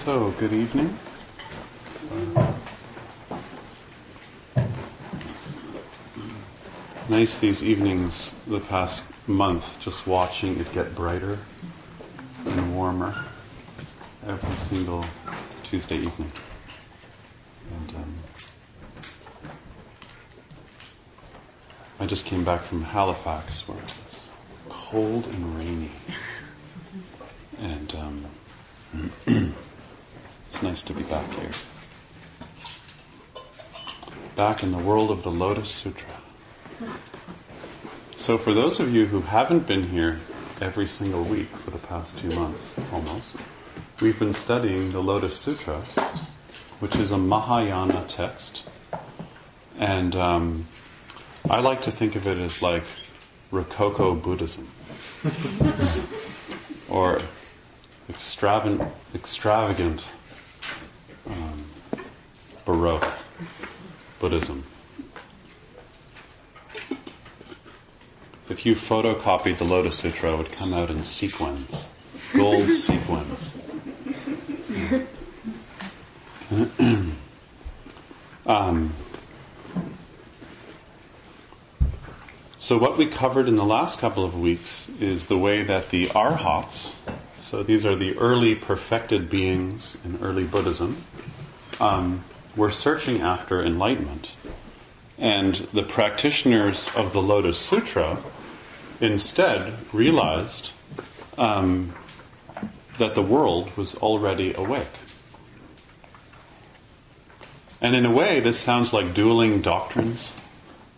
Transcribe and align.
So, 0.00 0.30
good 0.38 0.54
evening. 0.54 0.96
Nice 7.10 7.36
these 7.36 7.62
evenings 7.62 8.34
the 8.46 8.60
past 8.60 9.04
month, 9.28 9.78
just 9.82 10.06
watching 10.06 10.58
it 10.58 10.72
get 10.72 10.94
brighter 10.94 11.38
and 12.46 12.74
warmer 12.74 13.14
every 14.26 14.56
single 14.56 15.04
Tuesday 15.64 15.98
evening. 15.98 16.32
And 17.70 17.96
um, 17.96 18.14
I 22.00 22.06
just 22.06 22.24
came 22.24 22.42
back 22.42 22.62
from 22.62 22.84
Halifax 22.84 23.68
where 23.68 23.76
it 23.76 23.84
was 23.84 24.30
cold 24.70 25.26
and 25.26 25.58
rainy. 25.58 25.90
And 27.60 27.94
um, 27.96 28.24
it's 30.50 30.59
nice 30.70 30.82
to 30.82 30.92
be 30.92 31.02
back 31.02 31.28
here. 31.32 31.50
Back 34.36 34.62
in 34.62 34.70
the 34.70 34.78
world 34.78 35.10
of 35.10 35.24
the 35.24 35.30
Lotus 35.30 35.68
Sutra. 35.68 36.14
So, 38.14 38.38
for 38.38 38.54
those 38.54 38.78
of 38.78 38.94
you 38.94 39.06
who 39.06 39.22
haven't 39.22 39.66
been 39.66 39.88
here 39.88 40.20
every 40.60 40.86
single 40.86 41.24
week 41.24 41.48
for 41.48 41.72
the 41.72 41.78
past 41.78 42.20
two 42.20 42.30
months 42.30 42.76
almost, 42.92 43.34
we've 44.00 44.16
been 44.16 44.32
studying 44.32 44.92
the 44.92 45.02
Lotus 45.02 45.36
Sutra, 45.36 45.80
which 46.78 46.94
is 46.94 47.10
a 47.10 47.18
Mahayana 47.18 48.04
text. 48.06 48.62
And 49.76 50.14
um, 50.14 50.68
I 51.50 51.58
like 51.58 51.82
to 51.82 51.90
think 51.90 52.14
of 52.14 52.28
it 52.28 52.38
as 52.38 52.62
like 52.62 52.84
Rococo 53.50 54.14
Buddhism. 54.14 54.68
or 56.88 57.22
extravagant, 58.08 58.88
extravagant 59.16 60.04
Buddhism. 64.18 64.64
If 68.48 68.64
you 68.64 68.74
photocopied 68.74 69.58
the 69.58 69.64
Lotus 69.64 69.98
Sutra, 69.98 70.32
it 70.32 70.38
would 70.38 70.52
come 70.52 70.72
out 70.72 70.90
in 70.90 71.04
sequins, 71.04 71.88
gold 72.34 72.70
sequins. 72.72 73.62
um, 78.46 78.92
so, 82.58 82.78
what 82.78 82.98
we 82.98 83.06
covered 83.06 83.46
in 83.46 83.56
the 83.56 83.64
last 83.64 84.00
couple 84.00 84.24
of 84.24 84.38
weeks 84.38 84.88
is 85.00 85.26
the 85.26 85.38
way 85.38 85.62
that 85.62 85.90
the 85.90 86.08
arhats, 86.08 86.98
so 87.40 87.62
these 87.62 87.86
are 87.86 87.94
the 87.94 88.16
early 88.18 88.54
perfected 88.54 89.30
beings 89.30 89.96
in 90.04 90.18
early 90.22 90.44
Buddhism, 90.44 91.04
um, 91.78 92.24
were 92.60 92.70
searching 92.70 93.22
after 93.22 93.64
enlightenment. 93.64 94.32
And 95.16 95.54
the 95.72 95.82
practitioners 95.82 96.90
of 96.94 97.14
the 97.14 97.22
Lotus 97.22 97.58
Sutra 97.58 98.18
instead 99.00 99.72
realized 99.94 100.72
um, 101.38 101.94
that 102.98 103.14
the 103.14 103.22
world 103.22 103.74
was 103.78 103.94
already 103.96 104.52
awake. 104.52 104.92
And 107.80 107.96
in 107.96 108.04
a 108.04 108.12
way, 108.12 108.40
this 108.40 108.58
sounds 108.58 108.92
like 108.92 109.14
dueling 109.14 109.62
doctrines. 109.62 110.34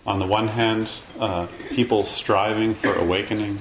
On 0.05 0.19
the 0.19 0.27
one 0.27 0.49
hand, 0.49 0.91
uh, 1.21 1.47
people 1.71 2.03
striving 2.03 2.75
for 2.75 2.93
awakening, 2.93 3.61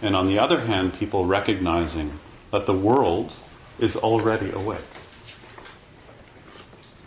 and 0.00 0.16
on 0.16 0.28
the 0.28 0.38
other 0.38 0.60
hand, 0.60 0.94
people 0.94 1.26
recognizing 1.26 2.18
that 2.52 2.64
the 2.64 2.72
world 2.72 3.34
is 3.78 3.96
already 3.96 4.50
awake. 4.50 4.93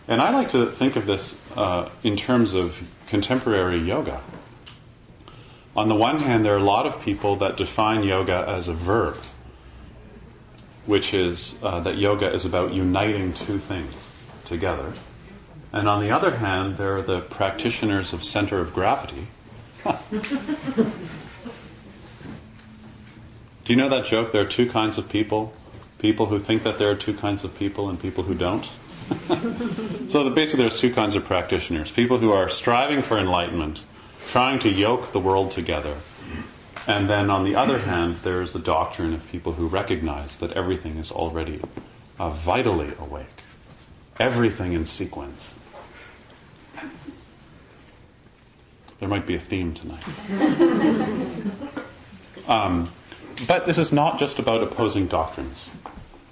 And 0.07 0.22
I 0.22 0.31
like 0.31 0.50
to 0.50 0.68
think 0.68 0.95
of 0.95 1.06
this 1.06 1.40
uh, 1.57 1.90
in 2.03 2.16
terms 2.16 2.53
of 2.53 2.90
contemporary 3.07 3.78
yoga. 3.78 4.22
On 5.75 5.90
the 5.90 5.95
one 5.95 6.19
hand, 6.19 6.45
there 6.45 6.53
are 6.53 6.59
a 6.59 6.63
lot 6.63 6.85
of 6.85 7.01
people 7.01 7.35
that 7.38 7.57
define 7.57 8.03
yoga 8.03 8.46
as 8.47 8.67
a 8.67 8.73
verb, 8.73 9.17
which 10.85 11.13
is 11.13 11.59
uh, 11.62 11.81
that 11.81 11.97
yoga 11.97 12.31
is 12.31 12.46
about 12.46 12.73
uniting 12.73 13.34
two 13.34 13.57
things 13.57 14.25
together. 14.46 14.94
And 15.73 15.90
on 15.90 16.01
the 16.01 16.09
other 16.09 16.38
hand, 16.38 16.78
there 16.78 16.97
are 16.97 17.01
the 17.01 17.19
practitioners 17.19 18.13
of 18.13 18.23
center 18.23 18.59
of 18.59 18.73
gravity. 18.73 19.28
Do 23.66 23.73
you 23.73 23.75
know 23.75 23.90
that 23.90 24.06
joke? 24.06 24.31
There 24.31 24.41
are 24.41 24.46
two 24.46 24.69
kinds 24.69 24.97
of 24.97 25.09
people 25.09 25.53
people 26.00 26.28
who 26.28 26.40
think 26.40 26.63
that 26.63 26.78
there 26.78 26.91
are 26.91 26.96
two 26.96 27.13
kinds 27.13 27.44
of 27.44 27.57
people 27.57 27.90
and 27.90 28.00
people 28.00 28.23
who 28.23 28.35
don't. 28.35 28.69
So 30.07 30.29
basically, 30.29 30.63
there's 30.63 30.79
two 30.79 30.94
kinds 30.94 31.16
of 31.16 31.25
practitioners 31.25 31.91
people 31.91 32.18
who 32.18 32.31
are 32.31 32.50
striving 32.50 33.01
for 33.01 33.18
enlightenment, 33.18 33.84
trying 34.28 34.59
to 34.59 34.69
yoke 34.69 35.12
the 35.12 35.19
world 35.19 35.51
together. 35.51 35.97
And 36.85 37.09
then 37.09 37.29
on 37.29 37.44
the 37.44 37.56
other 37.56 37.79
hand, 37.79 38.17
there's 38.23 38.53
the 38.53 38.59
doctrine 38.59 39.13
of 39.13 39.29
people 39.29 39.53
who 39.53 39.67
recognize 39.67 40.38
that 40.38 40.53
everything 40.53 40.97
is 40.97 41.12
already 41.12 41.62
uh, 42.17 42.29
vitally 42.29 42.93
awake, 42.97 43.43
everything 44.20 44.73
in 44.73 44.85
sequence. 44.85 45.55
There 48.99 49.09
might 49.09 49.28
be 49.28 49.35
a 49.35 49.40
theme 49.40 49.73
tonight. 49.73 50.03
Um, 52.47 52.90
but 53.46 53.66
this 53.66 53.78
is 53.78 53.91
not 53.91 54.20
just 54.20 54.40
about 54.40 54.64
opposing 54.64 55.08
doctrines. 55.08 55.70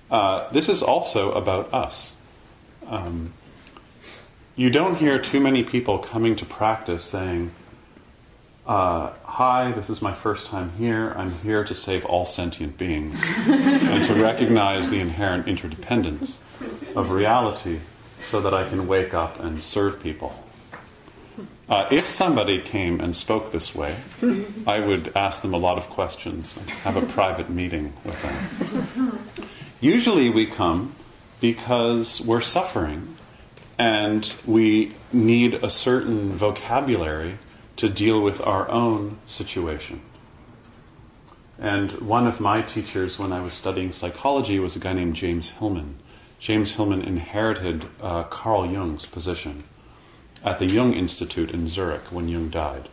Uh, 0.10 0.50
this 0.52 0.70
is 0.70 0.82
also 0.82 1.34
about 1.34 1.74
us. 1.74 2.15
Um, 2.88 3.34
you 4.56 4.70
don't 4.70 4.96
hear 4.96 5.20
too 5.20 5.40
many 5.40 5.64
people 5.64 6.00
coming 6.00 6.36
to 6.38 6.46
practice 6.46 7.04
saying, 7.04 7.52
uh, 8.66 9.12
Hi, 9.24 9.72
this 9.72 9.90
is 9.90 10.02
my 10.02 10.14
first 10.14 10.48
time 10.48 10.72
here. 10.72 11.14
I'm 11.18 11.32
here 11.40 11.64
to 11.64 11.76
save 11.76 12.06
all 12.06 12.26
sentient 12.26 12.78
beings 12.78 13.22
and 13.48 14.04
to 14.06 14.16
recognize 14.16 14.90
the 14.90 15.00
inherent 15.00 15.48
interdependence 15.48 16.40
of 16.96 17.12
reality 17.12 17.80
so 18.22 18.40
that 18.42 18.54
I 18.54 18.68
can 18.68 18.88
wake 18.88 19.14
up 19.14 19.40
and 19.40 19.62
serve 19.62 20.02
people. 20.02 20.42
Uh, 21.68 21.88
if 21.92 22.08
somebody 22.08 22.62
came 22.62 23.02
and 23.02 23.16
spoke 23.16 23.52
this 23.52 23.76
way, 23.76 23.96
I 24.68 24.80
would 24.80 25.12
ask 25.16 25.42
them 25.42 25.54
a 25.54 25.58
lot 25.58 25.78
of 25.78 25.90
questions 25.90 26.56
and 26.56 26.70
have 26.70 26.96
a 26.96 27.06
private 27.06 27.50
meeting 27.50 27.94
with 28.06 28.22
them. 28.22 29.20
Usually 29.82 30.30
we 30.30 30.46
come 30.46 30.96
because 31.46 32.20
we're 32.22 32.42
suffering 32.42 33.16
and 33.78 34.36
we 34.48 34.92
need 35.14 35.54
a 35.54 35.70
certain 35.70 36.32
vocabulary 36.32 37.38
to 37.76 37.88
deal 37.88 38.20
with 38.20 38.42
our 38.42 38.68
own 38.72 39.16
situation. 39.28 40.02
And 41.60 41.92
one 42.02 42.26
of 42.26 42.40
my 42.40 42.64
teachers 42.64 43.20
when 43.20 43.32
I 43.32 43.42
was 43.42 43.54
studying 43.54 43.92
psychology 43.92 44.58
was 44.58 44.76
a 44.76 44.80
guy 44.80 44.94
named 44.94 45.16
James 45.16 45.50
Hillman. 45.52 45.98
James 46.40 46.72
Hillman 46.78 47.04
inherited 47.04 47.86
uh, 48.02 48.24
Carl 48.24 48.66
Jung's 48.66 49.06
position 49.06 49.66
at 50.44 50.58
the 50.58 50.66
Jung 50.66 50.96
Institute 50.96 51.52
in 51.52 51.68
Zurich 51.68 52.12
when 52.12 52.28
Jung 52.28 52.50
died. 52.50 52.90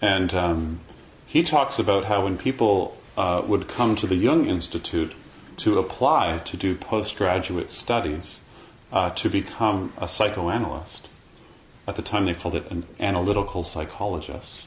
And 0.00 0.32
um, 0.32 0.80
he 1.26 1.42
talks 1.42 1.80
about 1.80 2.04
how 2.04 2.22
when 2.22 2.38
people 2.38 2.96
uh, 3.16 3.42
would 3.48 3.66
come 3.66 3.96
to 3.96 4.06
the 4.06 4.14
Jung 4.14 4.46
Institute 4.46 5.12
to 5.58 5.78
apply 5.78 6.38
to 6.38 6.56
do 6.56 6.74
postgraduate 6.74 7.70
studies 7.70 8.42
uh, 8.92 9.10
to 9.10 9.28
become 9.28 9.92
a 9.98 10.08
psychoanalyst, 10.08 11.08
at 11.86 11.96
the 11.96 12.02
time 12.02 12.24
they 12.24 12.34
called 12.34 12.54
it 12.54 12.70
an 12.70 12.86
analytical 12.98 13.62
psychologist. 13.62 14.60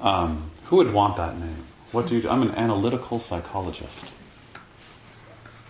Um, 0.00 0.50
who 0.64 0.76
would 0.76 0.92
want 0.92 1.16
that 1.16 1.38
name? 1.38 1.64
What 1.92 2.06
do 2.06 2.16
you 2.16 2.22
do? 2.22 2.28
I'm 2.28 2.42
an 2.42 2.50
analytical 2.52 3.18
psychologist. 3.18 4.10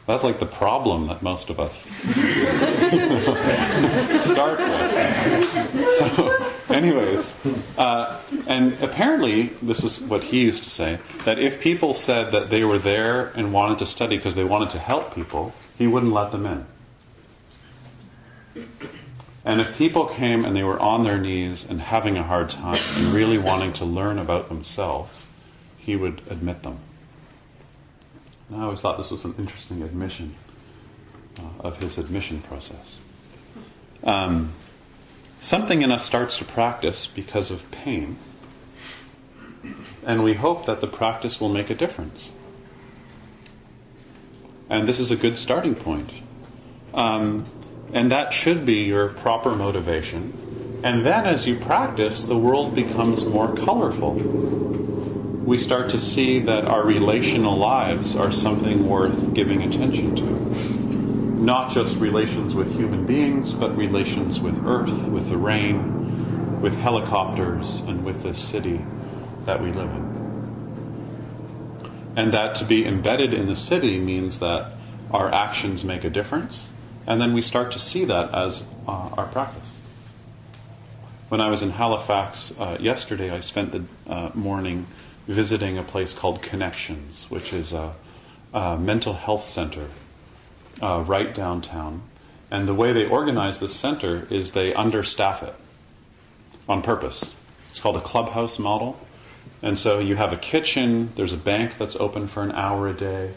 That's 0.06 0.24
like 0.24 0.38
the 0.38 0.46
problem 0.46 1.06
that 1.06 1.22
most 1.22 1.48
of 1.48 1.58
us 1.58 1.84
start 4.24 4.58
with. 4.58 5.94
So, 5.96 6.53
anyways, 6.68 7.44
uh, 7.78 8.20
and 8.46 8.74
apparently, 8.82 9.50
this 9.62 9.82
is 9.84 10.00
what 10.00 10.24
he 10.24 10.42
used 10.42 10.64
to 10.64 10.70
say 10.70 10.98
that 11.24 11.38
if 11.38 11.60
people 11.60 11.94
said 11.94 12.32
that 12.32 12.50
they 12.50 12.64
were 12.64 12.78
there 12.78 13.28
and 13.36 13.52
wanted 13.52 13.78
to 13.78 13.86
study 13.86 14.16
because 14.16 14.34
they 14.34 14.44
wanted 14.44 14.70
to 14.70 14.78
help 14.78 15.14
people, 15.14 15.52
he 15.76 15.86
wouldn't 15.86 16.12
let 16.12 16.30
them 16.30 16.46
in. 16.46 16.66
And 19.44 19.60
if 19.60 19.76
people 19.76 20.06
came 20.06 20.44
and 20.44 20.56
they 20.56 20.64
were 20.64 20.78
on 20.80 21.04
their 21.04 21.18
knees 21.18 21.68
and 21.68 21.80
having 21.80 22.16
a 22.16 22.22
hard 22.22 22.48
time 22.48 22.78
and 22.96 23.12
really 23.12 23.36
wanting 23.36 23.74
to 23.74 23.84
learn 23.84 24.18
about 24.18 24.48
themselves, 24.48 25.28
he 25.76 25.96
would 25.96 26.22
admit 26.30 26.62
them. 26.62 26.78
And 28.48 28.60
I 28.60 28.64
always 28.64 28.80
thought 28.80 28.96
this 28.96 29.10
was 29.10 29.24
an 29.24 29.34
interesting 29.38 29.82
admission 29.82 30.34
uh, 31.38 31.42
of 31.60 31.78
his 31.78 31.98
admission 31.98 32.40
process. 32.40 33.00
Um, 34.02 34.52
something 35.44 35.82
in 35.82 35.92
us 35.92 36.04
starts 36.04 36.38
to 36.38 36.44
practice 36.44 37.06
because 37.06 37.50
of 37.50 37.70
pain, 37.70 38.16
and 40.06 40.24
we 40.24 40.34
hope 40.34 40.66
that 40.66 40.80
the 40.80 40.86
practice 40.86 41.40
will 41.40 41.48
make 41.48 41.70
a 41.70 41.74
difference. 41.74 42.32
And 44.68 44.88
this 44.88 44.98
is 44.98 45.10
a 45.10 45.16
good 45.16 45.36
starting 45.36 45.74
point. 45.74 46.10
Um, 46.94 47.44
and 47.92 48.10
that 48.10 48.32
should 48.32 48.64
be 48.64 48.84
your 48.84 49.08
proper 49.08 49.54
motivation. 49.54 50.80
And 50.82 51.04
then 51.04 51.26
as 51.26 51.46
you 51.46 51.56
practice, 51.56 52.24
the 52.24 52.36
world 52.36 52.74
becomes 52.74 53.24
more 53.24 53.54
colorful 53.54 54.14
we 55.44 55.58
start 55.58 55.90
to 55.90 55.98
see 55.98 56.40
that 56.40 56.64
our 56.64 56.82
relational 56.84 57.56
lives 57.56 58.16
are 58.16 58.32
something 58.32 58.88
worth 58.88 59.34
giving 59.34 59.62
attention 59.62 60.16
to. 60.16 60.73
Not 61.44 61.72
just 61.72 61.98
relations 61.98 62.54
with 62.54 62.74
human 62.74 63.04
beings, 63.04 63.52
but 63.52 63.76
relations 63.76 64.40
with 64.40 64.64
earth, 64.64 65.06
with 65.08 65.28
the 65.28 65.36
rain, 65.36 66.62
with 66.62 66.78
helicopters, 66.78 67.80
and 67.80 68.02
with 68.02 68.22
this 68.22 68.42
city 68.42 68.82
that 69.44 69.62
we 69.62 69.70
live 69.70 69.90
in. 69.90 70.14
And 72.16 72.32
that 72.32 72.54
to 72.54 72.64
be 72.64 72.86
embedded 72.86 73.34
in 73.34 73.44
the 73.44 73.56
city 73.56 73.98
means 73.98 74.38
that 74.38 74.72
our 75.10 75.30
actions 75.30 75.84
make 75.84 76.02
a 76.02 76.08
difference, 76.08 76.72
and 77.06 77.20
then 77.20 77.34
we 77.34 77.42
start 77.42 77.72
to 77.72 77.78
see 77.78 78.06
that 78.06 78.32
as 78.32 78.66
uh, 78.88 79.10
our 79.18 79.26
practice. 79.26 79.68
When 81.28 81.42
I 81.42 81.50
was 81.50 81.60
in 81.60 81.72
Halifax 81.72 82.58
uh, 82.58 82.78
yesterday, 82.80 83.30
I 83.30 83.40
spent 83.40 83.72
the 83.72 83.84
uh, 84.10 84.30
morning 84.32 84.86
visiting 85.28 85.76
a 85.76 85.82
place 85.82 86.14
called 86.14 86.40
Connections, 86.40 87.26
which 87.30 87.52
is 87.52 87.74
a, 87.74 87.92
a 88.54 88.78
mental 88.78 89.12
health 89.12 89.44
center 89.44 89.88
uh, 90.82 91.04
right 91.06 91.34
downtown. 91.34 92.02
And 92.50 92.68
the 92.68 92.74
way 92.74 92.92
they 92.92 93.08
organize 93.08 93.60
this 93.60 93.74
center 93.74 94.26
is 94.30 94.52
they 94.52 94.72
understaff 94.72 95.42
it 95.42 95.54
on 96.68 96.82
purpose. 96.82 97.34
It's 97.68 97.80
called 97.80 97.96
a 97.96 98.00
clubhouse 98.00 98.58
model. 98.58 98.98
And 99.62 99.78
so 99.78 99.98
you 99.98 100.16
have 100.16 100.32
a 100.32 100.36
kitchen, 100.36 101.12
there's 101.16 101.32
a 101.32 101.38
bank 101.38 101.78
that's 101.78 101.96
open 101.96 102.28
for 102.28 102.42
an 102.42 102.52
hour 102.52 102.86
a 102.86 102.92
day, 102.92 103.32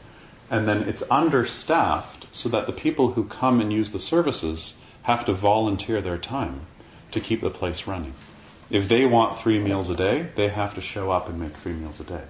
and 0.51 0.67
then 0.67 0.83
it's 0.83 1.03
understaffed 1.09 2.27
so 2.35 2.49
that 2.49 2.67
the 2.67 2.73
people 2.73 3.13
who 3.13 3.23
come 3.23 3.61
and 3.61 3.71
use 3.71 3.91
the 3.91 3.99
services 3.99 4.77
have 5.03 5.25
to 5.25 5.33
volunteer 5.33 6.01
their 6.01 6.17
time 6.17 6.61
to 7.11 7.19
keep 7.19 7.41
the 7.41 7.49
place 7.49 7.87
running. 7.87 8.13
If 8.69 8.89
they 8.89 9.05
want 9.05 9.39
three 9.39 9.59
meals 9.59 9.89
a 9.89 9.95
day, 9.95 10.27
they 10.35 10.49
have 10.49 10.75
to 10.75 10.81
show 10.81 11.11
up 11.11 11.29
and 11.29 11.39
make 11.39 11.53
three 11.53 11.73
meals 11.73 12.01
a 12.01 12.03
day. 12.03 12.23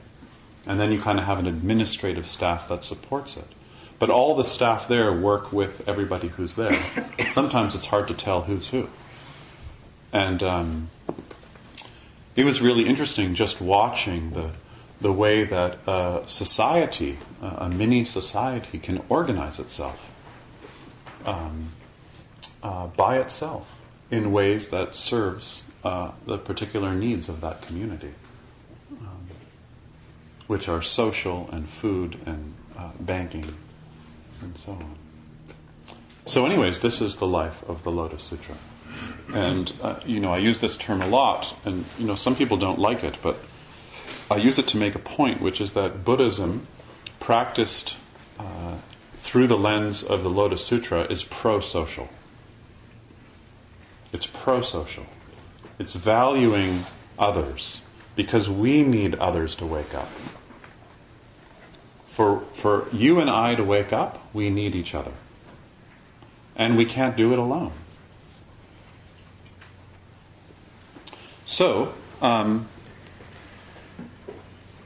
And 0.68 0.80
then 0.80 0.92
you 0.92 1.02
kind 1.02 1.18
of 1.18 1.26
have 1.26 1.40
an 1.40 1.48
administrative 1.48 2.28
staff 2.28 2.68
that 2.68 2.84
supports 2.84 3.36
it. 3.38 3.48
But 4.00 4.10
all 4.10 4.36
the 4.36 4.46
staff 4.46 4.88
there 4.88 5.12
work 5.12 5.52
with 5.52 5.88
everybody 5.88 6.28
who's 6.28 6.56
there. 6.56 6.80
Sometimes 7.32 7.74
it's 7.74 7.88
hard 7.88 8.08
to 8.10 8.14
tell 8.14 8.44
who's 8.44 8.70
who. 8.70 8.90
And 10.14 10.44
um, 10.44 10.90
it 12.36 12.46
was 12.46 12.62
really 12.62 12.86
interesting 12.88 13.34
just 13.34 13.60
watching 13.60 14.32
the, 14.32 14.52
the 15.02 15.12
way 15.12 15.44
that 15.44 15.80
a 15.88 16.24
society, 16.28 17.18
a 17.42 17.70
mini 17.70 18.06
society, 18.06 18.78
can 18.78 19.04
organize 19.10 19.60
itself 19.60 20.12
um, 21.26 21.70
uh, 22.64 22.88
by 22.88 23.18
itself 23.18 23.82
in 24.10 24.32
ways 24.32 24.70
that 24.70 24.96
serves 24.96 25.64
uh, 25.84 26.12
the 26.26 26.38
particular 26.38 26.94
needs 26.94 27.28
of 27.30 27.42
that 27.42 27.62
community, 27.62 28.14
um, 28.92 29.28
which 30.48 30.70
are 30.70 30.82
social 30.82 31.50
and 31.52 31.68
food 31.68 32.18
and 32.26 32.54
uh, 32.78 32.92
banking 33.00 33.54
and 34.42 34.58
so 34.58 34.74
on. 34.74 34.96
So, 36.26 36.46
anyways, 36.46 36.80
this 36.80 37.02
is 37.02 37.18
the 37.18 37.28
life 37.28 37.64
of 37.70 37.84
the 37.84 37.92
Lotus 37.92 38.24
Sutra. 38.24 38.56
And, 39.34 39.72
uh, 39.82 40.00
you 40.06 40.20
know, 40.20 40.34
I 40.34 40.38
use 40.38 40.60
this 40.60 40.78
term 40.78 41.02
a 41.02 41.08
lot, 41.08 41.56
and, 41.66 41.86
you 41.98 42.06
know, 42.06 42.16
some 42.16 42.36
people 42.36 42.58
don't 42.58 42.80
like 42.80 43.04
it, 43.04 43.18
but 43.22 43.38
I 44.30 44.38
use 44.38 44.58
it 44.60 44.68
to 44.68 44.78
make 44.78 44.96
a 44.96 45.00
point, 45.00 45.42
which 45.42 45.62
is 45.62 45.74
that 45.74 46.04
Buddhism, 46.04 46.68
practiced 47.20 47.98
uh, 48.40 48.76
through 49.16 49.48
the 49.48 49.58
lens 49.58 50.04
of 50.04 50.24
the 50.24 50.30
Lotus 50.30 50.66
Sutra, 50.66 51.02
is 51.04 51.24
pro 51.24 51.60
social. 51.60 52.10
It's 54.14 54.26
pro 54.26 54.62
social. 54.62 55.06
It's 55.80 55.94
valuing 55.94 56.84
others 57.20 57.82
because 58.16 58.50
we 58.50 58.84
need 58.84 59.16
others 59.16 59.56
to 59.56 59.66
wake 59.66 59.94
up. 59.94 60.10
For, 62.18 62.40
for 62.52 62.88
you 62.92 63.20
and 63.20 63.30
I 63.30 63.54
to 63.54 63.64
wake 63.64 63.94
up, 63.94 64.18
we 64.34 64.50
need 64.50 64.74
each 64.74 64.96
other. 64.96 65.12
And 66.56 66.76
we 66.76 66.84
can't 66.84 67.16
do 67.16 67.32
it 67.32 67.38
alone. 67.38 67.74
So, 71.46 71.94
um, 72.20 72.68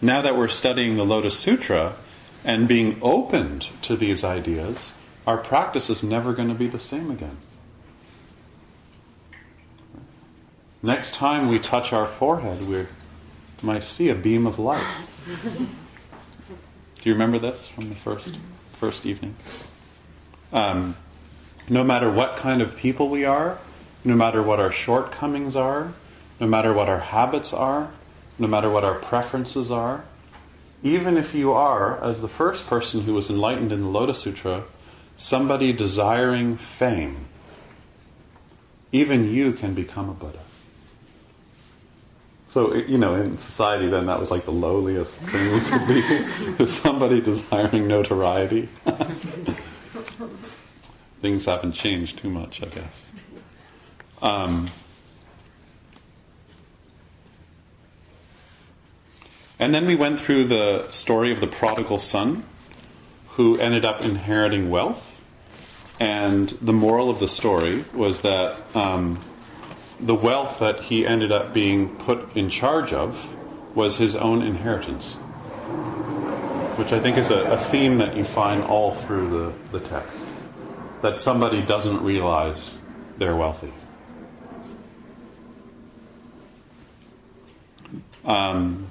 now 0.01 0.21
that 0.21 0.35
we're 0.35 0.49
studying 0.49 0.97
the 0.97 1.05
Lotus 1.05 1.39
Sutra 1.39 1.93
and 2.43 2.67
being 2.67 2.99
opened 3.01 3.69
to 3.83 3.95
these 3.95 4.25
ideas, 4.25 4.93
our 5.25 5.37
practice 5.37 5.89
is 5.89 6.03
never 6.03 6.33
going 6.33 6.49
to 6.49 6.53
be 6.53 6.67
the 6.67 6.79
same 6.79 7.09
again. 7.09 7.37
Next 10.83 11.15
time 11.15 11.47
we 11.47 11.59
touch 11.59 11.93
our 11.93 12.03
forehead, 12.03 12.67
we 12.67 12.87
might 13.63 13.85
see 13.85 14.09
a 14.09 14.15
beam 14.15 14.45
of 14.45 14.59
light. 14.59 14.85
Do 17.01 17.09
you 17.09 17.15
remember 17.15 17.39
this 17.39 17.67
from 17.67 17.89
the 17.89 17.95
first 17.95 18.37
first 18.73 19.07
evening? 19.07 19.35
Um, 20.53 20.95
no 21.67 21.83
matter 21.83 22.11
what 22.11 22.37
kind 22.37 22.61
of 22.61 22.77
people 22.77 23.09
we 23.09 23.25
are, 23.25 23.57
no 24.03 24.15
matter 24.15 24.43
what 24.43 24.59
our 24.59 24.71
shortcomings 24.71 25.55
are, 25.55 25.93
no 26.39 26.45
matter 26.45 26.71
what 26.71 26.87
our 26.87 26.99
habits 26.99 27.53
are, 27.53 27.91
no 28.37 28.47
matter 28.47 28.69
what 28.69 28.83
our 28.83 28.95
preferences 28.95 29.71
are, 29.71 30.05
even 30.83 31.17
if 31.17 31.33
you 31.33 31.51
are, 31.51 32.03
as 32.03 32.21
the 32.21 32.27
first 32.27 32.67
person 32.67 33.01
who 33.01 33.15
was 33.15 33.31
enlightened 33.31 33.71
in 33.71 33.79
the 33.79 33.87
Lotus 33.87 34.19
Sutra, 34.19 34.63
somebody 35.15 35.73
desiring 35.73 36.55
fame, 36.55 37.25
even 38.91 39.27
you 39.27 39.53
can 39.53 39.73
become 39.73 40.07
a 40.07 40.13
Buddha. 40.13 40.39
So, 42.51 42.75
you 42.75 42.97
know, 42.97 43.15
in 43.15 43.37
society, 43.37 43.87
then 43.87 44.07
that 44.07 44.19
was 44.19 44.29
like 44.29 44.43
the 44.43 44.51
lowliest 44.51 45.21
thing 45.21 45.53
we 45.53 45.61
could 45.61 45.87
be, 45.87 46.01
is 46.61 46.77
somebody 46.77 47.21
desiring 47.21 47.87
notoriety. 47.87 48.63
Things 51.21 51.45
haven't 51.45 51.71
changed 51.71 52.17
too 52.17 52.29
much, 52.29 52.61
I 52.61 52.65
guess. 52.65 53.09
Um, 54.21 54.69
and 59.57 59.73
then 59.73 59.85
we 59.85 59.95
went 59.95 60.19
through 60.19 60.43
the 60.43 60.91
story 60.91 61.31
of 61.31 61.39
the 61.39 61.47
prodigal 61.47 61.99
son 61.99 62.43
who 63.29 63.57
ended 63.59 63.85
up 63.85 64.01
inheriting 64.01 64.69
wealth. 64.69 65.23
And 66.01 66.49
the 66.61 66.73
moral 66.73 67.09
of 67.09 67.21
the 67.21 67.29
story 67.29 67.85
was 67.93 68.23
that 68.23 68.75
um, 68.75 69.21
the 70.01 70.15
wealth 70.15 70.59
that 70.59 70.81
he 70.81 71.05
ended 71.05 71.31
up 71.31 71.53
being 71.53 71.95
put 71.97 72.35
in 72.35 72.49
charge 72.49 72.91
of 72.91 73.35
was 73.75 73.97
his 73.97 74.15
own 74.15 74.41
inheritance, 74.41 75.15
which 76.77 76.91
I 76.91 76.99
think 76.99 77.17
is 77.17 77.29
a, 77.29 77.41
a 77.51 77.57
theme 77.57 77.99
that 77.99 78.17
you 78.17 78.23
find 78.23 78.63
all 78.63 78.93
through 78.93 79.29
the, 79.29 79.77
the 79.77 79.87
text. 79.87 80.25
That 81.01 81.19
somebody 81.19 81.61
doesn't 81.61 82.03
realize 82.03 82.77
they're 83.17 83.35
wealthy. 83.35 83.73
Um, 88.25 88.87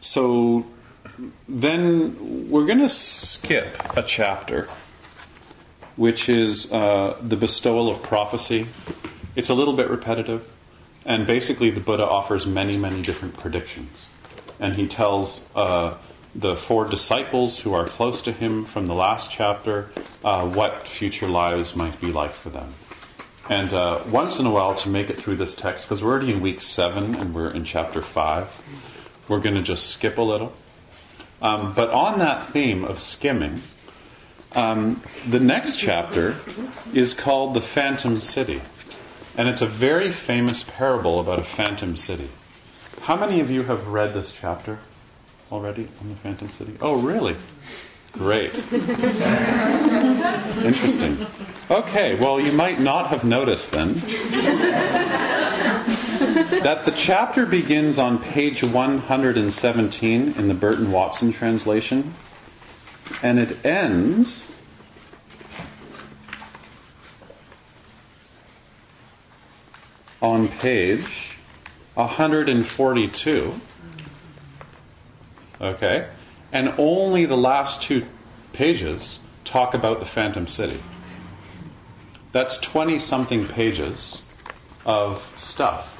so 0.00 0.66
then 1.48 2.50
we're 2.50 2.66
going 2.66 2.80
to 2.80 2.88
skip 2.88 3.76
a 3.96 4.02
chapter, 4.02 4.68
which 5.96 6.28
is 6.28 6.72
uh, 6.72 7.16
the 7.20 7.36
bestowal 7.36 7.88
of 7.88 8.02
prophecy. 8.02 8.66
It's 9.34 9.48
a 9.48 9.54
little 9.54 9.74
bit 9.74 9.88
repetitive, 9.88 10.54
and 11.04 11.26
basically, 11.26 11.70
the 11.70 11.80
Buddha 11.80 12.06
offers 12.06 12.46
many, 12.46 12.76
many 12.76 13.02
different 13.02 13.36
predictions. 13.36 14.10
And 14.60 14.74
he 14.74 14.86
tells 14.86 15.46
uh, 15.54 15.96
the 16.34 16.54
four 16.54 16.88
disciples 16.88 17.60
who 17.60 17.72
are 17.72 17.86
close 17.86 18.22
to 18.22 18.32
him 18.32 18.64
from 18.64 18.86
the 18.86 18.94
last 18.94 19.30
chapter 19.30 19.90
uh, 20.24 20.46
what 20.46 20.86
future 20.86 21.28
lives 21.28 21.74
might 21.74 22.00
be 22.00 22.12
like 22.12 22.30
for 22.30 22.50
them. 22.50 22.74
And 23.48 23.72
uh, 23.72 24.02
once 24.08 24.38
in 24.38 24.46
a 24.46 24.50
while, 24.50 24.74
to 24.76 24.88
make 24.88 25.10
it 25.10 25.16
through 25.16 25.36
this 25.36 25.56
text, 25.56 25.86
because 25.86 26.02
we're 26.02 26.10
already 26.10 26.32
in 26.32 26.40
week 26.40 26.60
seven 26.60 27.14
and 27.14 27.34
we're 27.34 27.50
in 27.50 27.64
chapter 27.64 28.00
five, 28.00 28.62
we're 29.28 29.40
going 29.40 29.56
to 29.56 29.62
just 29.62 29.90
skip 29.90 30.16
a 30.18 30.22
little. 30.22 30.52
Um, 31.40 31.72
but 31.74 31.90
on 31.90 32.20
that 32.20 32.46
theme 32.46 32.84
of 32.84 33.00
skimming, 33.00 33.62
um, 34.54 35.02
the 35.26 35.40
next 35.40 35.76
chapter 35.76 36.36
is 36.94 37.14
called 37.14 37.54
The 37.54 37.60
Phantom 37.60 38.20
City. 38.20 38.60
And 39.36 39.48
it's 39.48 39.62
a 39.62 39.66
very 39.66 40.10
famous 40.10 40.62
parable 40.62 41.18
about 41.20 41.38
a 41.38 41.44
phantom 41.44 41.96
city. 41.96 42.28
How 43.02 43.16
many 43.16 43.40
of 43.40 43.50
you 43.50 43.62
have 43.64 43.88
read 43.88 44.14
this 44.14 44.32
chapter 44.34 44.78
already 45.50 45.88
on 46.00 46.08
the 46.08 46.14
Phantom 46.16 46.48
City? 46.48 46.76
Oh, 46.80 47.00
really? 47.00 47.36
Great. 48.12 48.54
Interesting. 50.62 51.26
Okay, 51.70 52.14
well, 52.20 52.38
you 52.38 52.52
might 52.52 52.78
not 52.78 53.08
have 53.08 53.24
noticed 53.24 53.70
then 53.70 53.94
that 56.62 56.84
the 56.84 56.92
chapter 56.92 57.46
begins 57.46 57.98
on 57.98 58.18
page 58.18 58.62
117 58.62 60.32
in 60.34 60.48
the 60.48 60.54
Burton 60.54 60.92
Watson 60.92 61.32
translation, 61.32 62.14
and 63.22 63.38
it 63.38 63.64
ends 63.64 64.51
on 70.22 70.48
page 70.48 71.36
142. 71.94 73.60
Okay? 75.60 76.08
And 76.52 76.74
only 76.78 77.26
the 77.26 77.36
last 77.36 77.82
two 77.82 78.06
pages 78.52 79.20
talk 79.44 79.74
about 79.74 79.98
the 79.98 80.06
Phantom 80.06 80.46
City. 80.46 80.80
That's 82.32 82.56
20 82.58 82.98
something 82.98 83.46
pages 83.46 84.24
of 84.86 85.32
stuff. 85.36 85.98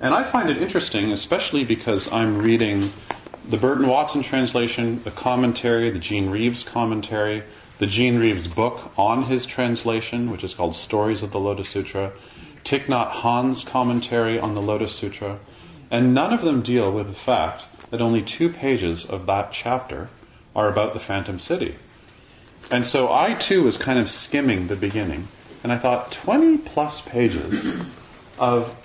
And 0.00 0.12
I 0.12 0.24
find 0.24 0.50
it 0.50 0.60
interesting, 0.60 1.12
especially 1.12 1.64
because 1.64 2.12
I'm 2.12 2.38
reading 2.38 2.90
the 3.48 3.56
Burton 3.56 3.86
Watson 3.86 4.22
translation, 4.22 5.02
the 5.04 5.10
commentary, 5.10 5.90
the 5.90 5.98
Gene 5.98 6.30
Reeves 6.30 6.62
commentary, 6.62 7.42
the 7.78 7.86
Gene 7.86 8.18
Reeves 8.18 8.48
book 8.48 8.92
on 8.98 9.24
his 9.24 9.46
translation, 9.46 10.30
which 10.30 10.42
is 10.42 10.54
called 10.54 10.74
Stories 10.74 11.22
of 11.22 11.30
the 11.30 11.38
Lotus 11.38 11.68
Sutra, 11.68 12.12
Thich 12.64 12.86
Nhat 12.86 13.10
Hanh's 13.10 13.62
commentary 13.62 14.38
on 14.38 14.54
the 14.54 14.62
Lotus 14.62 14.94
Sutra, 14.94 15.38
and 15.90 16.14
none 16.14 16.32
of 16.32 16.42
them 16.42 16.62
deal 16.62 16.90
with 16.90 17.06
the 17.06 17.12
fact 17.12 17.64
that 17.90 18.00
only 18.00 18.22
two 18.22 18.48
pages 18.48 19.04
of 19.04 19.26
that 19.26 19.52
chapter 19.52 20.08
are 20.56 20.68
about 20.68 20.92
the 20.92 20.98
Phantom 20.98 21.38
City. 21.38 21.76
And 22.70 22.86
so 22.86 23.12
I 23.12 23.34
too 23.34 23.62
was 23.62 23.76
kind 23.76 23.98
of 23.98 24.10
skimming 24.10 24.68
the 24.68 24.76
beginning, 24.76 25.28
and 25.62 25.72
I 25.72 25.76
thought 25.76 26.10
20 26.10 26.58
plus 26.58 27.02
pages 27.02 27.76
of 28.38 28.76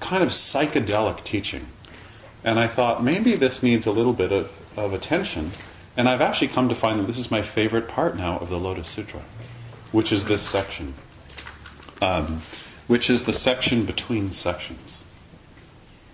kind 0.00 0.22
of 0.22 0.30
psychedelic 0.30 1.24
teaching. 1.24 1.66
And 2.44 2.58
I 2.58 2.66
thought 2.66 3.02
maybe 3.02 3.34
this 3.34 3.62
needs 3.62 3.86
a 3.86 3.92
little 3.92 4.12
bit 4.12 4.32
of, 4.32 4.78
of 4.78 4.92
attention. 4.92 5.52
And 5.96 6.08
I've 6.08 6.20
actually 6.20 6.48
come 6.48 6.68
to 6.68 6.74
find 6.74 6.98
that 7.00 7.06
this 7.06 7.18
is 7.18 7.30
my 7.30 7.42
favorite 7.42 7.88
part 7.88 8.16
now 8.16 8.38
of 8.38 8.48
the 8.48 8.58
Lotus 8.58 8.88
Sutra, 8.88 9.22
which 9.92 10.12
is 10.12 10.24
this 10.24 10.42
section, 10.42 10.94
um, 12.00 12.40
which 12.86 13.08
is 13.08 13.24
the 13.24 13.32
section 13.32 13.84
between 13.84 14.32
sections. 14.32 15.02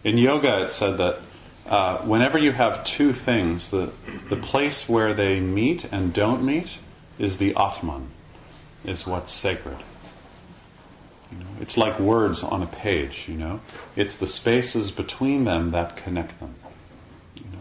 In 0.05 0.19
yoga, 0.19 0.63
it's 0.63 0.75
said 0.75 0.99
that 0.99 1.21
uh, 1.69 1.99
whenever 1.99 2.39
you 2.39 2.53
have 2.53 2.85
two 2.85 3.13
things, 3.13 3.69
the, 3.69 3.93
the 4.29 4.37
place 4.37 4.89
where 4.89 5.13
they 5.13 5.41
meet 5.41 5.85
and 5.93 6.13
don't 6.13 6.43
meet 6.43 6.79
is 7.19 7.39
the 7.39 7.55
Atman, 7.57 8.09
is 8.85 9.07
what's 9.07 9.31
sacred. 9.31 9.77
You 11.31 11.39
know, 11.39 11.47
it's 11.61 11.77
like 11.77 11.99
words 11.99 12.43
on 12.43 12.63
a 12.63 12.67
page, 12.67 13.27
you 13.29 13.35
know. 13.35 13.61
It's 13.97 14.17
the 14.17 14.27
spaces 14.27 14.91
between 14.91 15.45
them 15.45 15.73
that 15.73 15.97
connect 15.97 16.41
them. 16.41 16.55
You 17.35 17.45
know? 17.53 17.59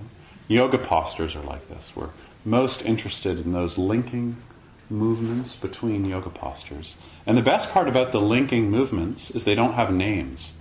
Yoga 0.48 0.78
postures 0.78 1.36
are 1.36 1.44
like 1.44 1.68
this. 1.68 1.92
We're 1.94 2.12
most 2.46 2.86
interested 2.86 3.44
in 3.44 3.52
those 3.52 3.78
linking 3.78 4.38
movements 4.90 5.58
between 5.58 6.06
yoga 6.06 6.30
postures. 6.30 6.98
And 7.28 7.38
the 7.38 7.44
best 7.44 7.72
part 7.72 7.90
about 7.90 8.14
the 8.14 8.22
linking 8.22 8.72
movements 8.72 9.30
is 9.32 9.44
they 9.44 9.54
don't 9.54 9.74
have 9.74 9.94
names. 9.94 10.54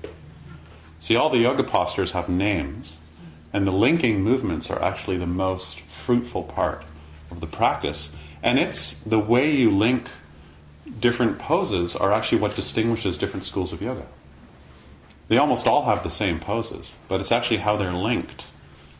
See, 0.98 1.14
all 1.14 1.30
the 1.30 1.38
yoga 1.38 1.62
postures 1.62 2.10
have 2.10 2.28
names, 2.28 2.98
and 3.52 3.64
the 3.64 3.72
linking 3.72 4.22
movements 4.22 4.68
are 4.68 4.82
actually 4.82 5.16
the 5.16 5.26
most 5.26 5.80
fruitful 5.82 6.42
part 6.42 6.82
of 7.30 7.40
the 7.40 7.46
practice. 7.46 8.14
And 8.42 8.58
it's 8.58 8.94
the 8.94 9.20
way 9.20 9.54
you 9.54 9.70
link 9.70 10.10
different 10.98 11.38
poses 11.38 11.94
are 11.94 12.12
actually 12.12 12.38
what 12.38 12.56
distinguishes 12.56 13.16
different 13.16 13.44
schools 13.44 13.72
of 13.72 13.80
yoga. 13.80 14.06
They 15.28 15.38
almost 15.38 15.68
all 15.68 15.84
have 15.84 16.02
the 16.02 16.10
same 16.10 16.40
poses, 16.40 16.96
but 17.06 17.20
it's 17.20 17.32
actually 17.32 17.58
how 17.58 17.76
they're 17.76 17.92
linked 17.92 18.44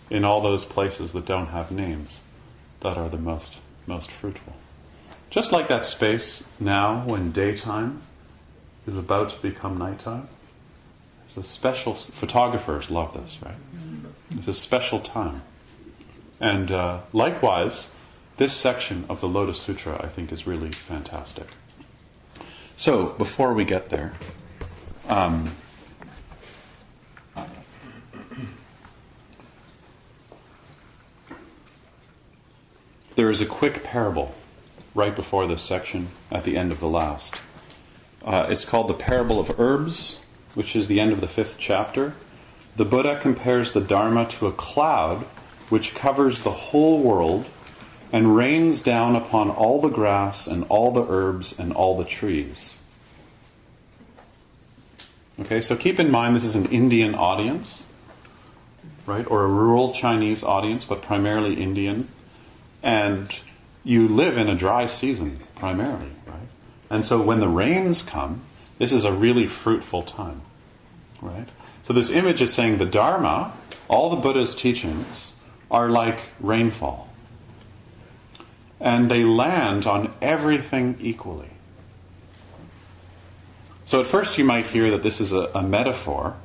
in 0.08 0.24
all 0.24 0.40
those 0.40 0.64
places 0.64 1.12
that 1.14 1.26
don't 1.26 1.48
have 1.48 1.72
names 1.72 2.22
that 2.80 2.96
are 2.96 3.08
the 3.08 3.18
most 3.18 3.56
most 3.88 4.10
fruitful. 4.10 4.54
Just 5.30 5.52
like 5.52 5.68
that 5.68 5.84
space 5.84 6.44
now 6.60 7.02
when 7.04 7.32
daytime 7.32 8.02
is 8.86 8.96
about 8.96 9.30
to 9.30 9.42
become 9.42 9.76
nighttime. 9.76 10.28
There's 11.34 11.44
a 11.44 11.48
special 11.48 11.94
photographers 11.94 12.90
love 12.90 13.12
this, 13.12 13.38
right? 13.44 13.56
It's 14.30 14.48
a 14.48 14.54
special 14.54 15.00
time. 15.00 15.42
And 16.40 16.70
uh, 16.70 17.00
likewise, 17.12 17.90
this 18.36 18.52
section 18.52 19.04
of 19.08 19.20
the 19.20 19.28
Lotus 19.28 19.60
Sutra 19.60 20.00
I 20.02 20.08
think 20.08 20.32
is 20.32 20.46
really 20.46 20.70
fantastic. 20.70 21.48
So, 22.76 23.06
before 23.06 23.54
we 23.54 23.64
get 23.64 23.88
there, 23.88 24.12
um, 25.08 25.52
there 33.14 33.30
is 33.30 33.40
a 33.40 33.46
quick 33.46 33.82
parable 33.82 34.34
right 34.96 35.14
before 35.14 35.46
this 35.46 35.62
section 35.62 36.08
at 36.30 36.44
the 36.44 36.56
end 36.56 36.72
of 36.72 36.80
the 36.80 36.88
last. 36.88 37.40
Uh, 38.24 38.46
it's 38.48 38.64
called 38.64 38.88
the 38.88 38.94
Parable 38.94 39.38
of 39.38 39.60
Herbs, 39.60 40.20
which 40.54 40.74
is 40.74 40.88
the 40.88 40.98
end 40.98 41.12
of 41.12 41.20
the 41.20 41.28
fifth 41.28 41.58
chapter. 41.58 42.14
The 42.76 42.86
Buddha 42.86 43.20
compares 43.20 43.72
the 43.72 43.82
Dharma 43.82 44.26
to 44.26 44.46
a 44.46 44.52
cloud 44.52 45.18
which 45.68 45.94
covers 45.94 46.42
the 46.42 46.50
whole 46.50 46.98
world 47.00 47.46
and 48.10 48.36
rains 48.36 48.80
down 48.80 49.14
upon 49.14 49.50
all 49.50 49.80
the 49.80 49.90
grass 49.90 50.46
and 50.46 50.64
all 50.70 50.90
the 50.90 51.06
herbs 51.06 51.58
and 51.58 51.72
all 51.72 51.98
the 51.98 52.04
trees. 52.04 52.78
Okay, 55.38 55.60
so 55.60 55.76
keep 55.76 56.00
in 56.00 56.10
mind 56.10 56.34
this 56.34 56.44
is 56.44 56.54
an 56.54 56.66
Indian 56.66 57.14
audience, 57.14 57.86
right? 59.04 59.30
Or 59.30 59.44
a 59.44 59.48
rural 59.48 59.92
Chinese 59.92 60.42
audience, 60.42 60.86
but 60.86 61.02
primarily 61.02 61.60
Indian. 61.60 62.08
And 62.82 63.30
you 63.86 64.08
live 64.08 64.36
in 64.36 64.48
a 64.48 64.56
dry 64.56 64.84
season, 64.86 65.38
primarily, 65.54 66.10
right? 66.26 66.48
And 66.90 67.04
so 67.04 67.22
when 67.22 67.38
the 67.38 67.48
rains 67.48 68.02
come, 68.02 68.42
this 68.78 68.92
is 68.92 69.04
a 69.04 69.12
really 69.12 69.46
fruitful 69.46 70.02
time, 70.02 70.42
right? 71.22 71.48
So 71.82 71.92
this 71.92 72.10
image 72.10 72.42
is 72.42 72.52
saying 72.52 72.78
the 72.78 72.84
Dharma, 72.84 73.52
all 73.86 74.10
the 74.10 74.16
Buddha's 74.16 74.56
teachings, 74.56 75.34
are 75.70 75.88
like 75.88 76.18
rainfall. 76.40 77.08
And 78.80 79.08
they 79.08 79.22
land 79.22 79.86
on 79.86 80.12
everything 80.20 80.96
equally. 81.00 81.50
So 83.84 84.00
at 84.00 84.08
first 84.08 84.36
you 84.36 84.44
might 84.44 84.66
hear 84.66 84.90
that 84.90 85.04
this 85.04 85.20
is 85.20 85.32
a, 85.32 85.48
a 85.54 85.62
metaphor 85.62 86.36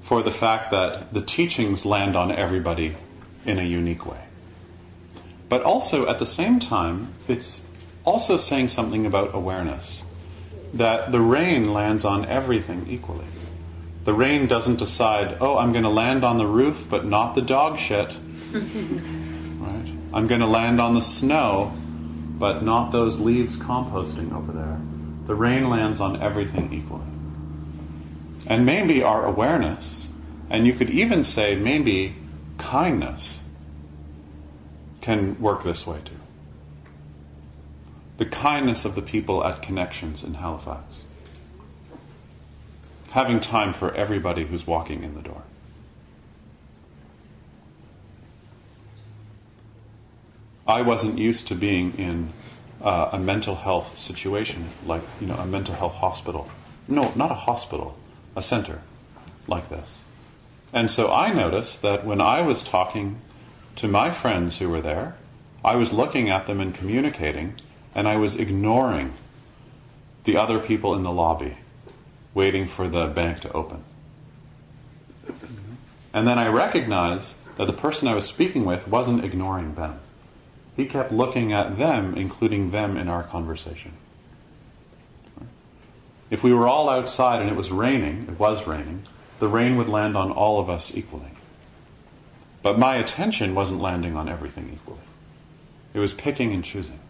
for 0.00 0.22
the 0.22 0.30
fact 0.30 0.70
that 0.70 1.12
the 1.12 1.20
teachings 1.20 1.84
land 1.84 2.16
on 2.16 2.32
everybody 2.32 2.96
in 3.44 3.58
a 3.58 3.64
unique 3.64 4.06
way. 4.06 4.29
But 5.50 5.64
also 5.64 6.08
at 6.08 6.20
the 6.20 6.26
same 6.26 6.60
time, 6.60 7.12
it's 7.26 7.66
also 8.04 8.36
saying 8.36 8.68
something 8.68 9.04
about 9.04 9.34
awareness 9.34 10.04
that 10.72 11.10
the 11.10 11.20
rain 11.20 11.72
lands 11.72 12.04
on 12.04 12.24
everything 12.26 12.86
equally. 12.88 13.26
The 14.04 14.14
rain 14.14 14.46
doesn't 14.46 14.76
decide, 14.76 15.38
oh, 15.40 15.58
I'm 15.58 15.72
going 15.72 15.82
to 15.82 15.90
land 15.90 16.24
on 16.24 16.38
the 16.38 16.46
roof, 16.46 16.86
but 16.88 17.04
not 17.04 17.34
the 17.34 17.42
dog 17.42 17.78
shit. 17.78 18.16
right? 18.52 19.92
I'm 20.14 20.28
going 20.28 20.40
to 20.40 20.46
land 20.46 20.80
on 20.80 20.94
the 20.94 21.02
snow, 21.02 21.74
but 22.38 22.62
not 22.62 22.92
those 22.92 23.18
leaves 23.18 23.58
composting 23.58 24.32
over 24.32 24.52
there. 24.52 24.80
The 25.26 25.34
rain 25.34 25.68
lands 25.68 26.00
on 26.00 26.22
everything 26.22 26.72
equally. 26.72 27.02
And 28.46 28.64
maybe 28.64 29.02
our 29.02 29.26
awareness, 29.26 30.10
and 30.48 30.64
you 30.64 30.74
could 30.74 30.90
even 30.90 31.24
say 31.24 31.56
maybe 31.56 32.14
kindness 32.56 33.39
can 35.00 35.40
work 35.40 35.62
this 35.62 35.86
way 35.86 36.00
too. 36.04 36.14
The 38.18 38.26
kindness 38.26 38.84
of 38.84 38.94
the 38.94 39.02
people 39.02 39.44
at 39.44 39.62
Connections 39.62 40.22
in 40.22 40.34
Halifax. 40.34 41.04
Having 43.12 43.40
time 43.40 43.72
for 43.72 43.94
everybody 43.94 44.44
who's 44.44 44.66
walking 44.66 45.02
in 45.02 45.14
the 45.14 45.22
door. 45.22 45.42
I 50.66 50.82
wasn't 50.82 51.18
used 51.18 51.48
to 51.48 51.54
being 51.54 51.94
in 51.98 52.32
uh, 52.80 53.10
a 53.12 53.18
mental 53.18 53.56
health 53.56 53.96
situation, 53.96 54.66
like, 54.86 55.02
you 55.20 55.26
know, 55.26 55.34
a 55.34 55.46
mental 55.46 55.74
health 55.74 55.96
hospital. 55.96 56.48
No, 56.86 57.12
not 57.16 57.30
a 57.30 57.34
hospital, 57.34 57.98
a 58.36 58.42
center 58.42 58.82
like 59.48 59.68
this. 59.68 60.02
And 60.72 60.90
so 60.90 61.10
I 61.10 61.32
noticed 61.32 61.82
that 61.82 62.04
when 62.04 62.20
I 62.20 62.42
was 62.42 62.62
talking 62.62 63.20
to 63.80 63.88
my 63.88 64.10
friends 64.10 64.58
who 64.58 64.68
were 64.68 64.82
there, 64.82 65.16
I 65.64 65.74
was 65.76 65.90
looking 65.90 66.28
at 66.28 66.46
them 66.46 66.60
and 66.60 66.74
communicating, 66.74 67.54
and 67.94 68.06
I 68.06 68.16
was 68.16 68.36
ignoring 68.36 69.14
the 70.24 70.36
other 70.36 70.58
people 70.58 70.94
in 70.94 71.02
the 71.02 71.10
lobby 71.10 71.56
waiting 72.34 72.66
for 72.66 72.88
the 72.88 73.06
bank 73.06 73.40
to 73.40 73.52
open. 73.52 73.82
And 76.12 76.26
then 76.26 76.38
I 76.38 76.48
recognized 76.48 77.38
that 77.56 77.64
the 77.64 77.72
person 77.72 78.06
I 78.06 78.14
was 78.14 78.26
speaking 78.26 78.66
with 78.66 78.86
wasn't 78.86 79.24
ignoring 79.24 79.76
them. 79.76 79.98
He 80.76 80.84
kept 80.84 81.10
looking 81.10 81.50
at 81.50 81.78
them, 81.78 82.14
including 82.14 82.72
them 82.72 82.98
in 82.98 83.08
our 83.08 83.22
conversation. 83.22 83.92
If 86.28 86.44
we 86.44 86.52
were 86.52 86.68
all 86.68 86.90
outside 86.90 87.40
and 87.40 87.50
it 87.50 87.56
was 87.56 87.70
raining, 87.70 88.24
it 88.24 88.38
was 88.38 88.66
raining, 88.66 89.04
the 89.38 89.48
rain 89.48 89.78
would 89.78 89.88
land 89.88 90.18
on 90.18 90.30
all 90.30 90.60
of 90.60 90.68
us 90.68 90.94
equally. 90.94 91.32
But 92.62 92.78
my 92.78 92.96
attention 92.96 93.54
wasn't 93.54 93.80
landing 93.80 94.16
on 94.16 94.28
everything 94.28 94.70
equally. 94.74 95.00
It 95.94 95.98
was 95.98 96.12
picking 96.12 96.52
and 96.52 96.62
choosing, 96.62 97.00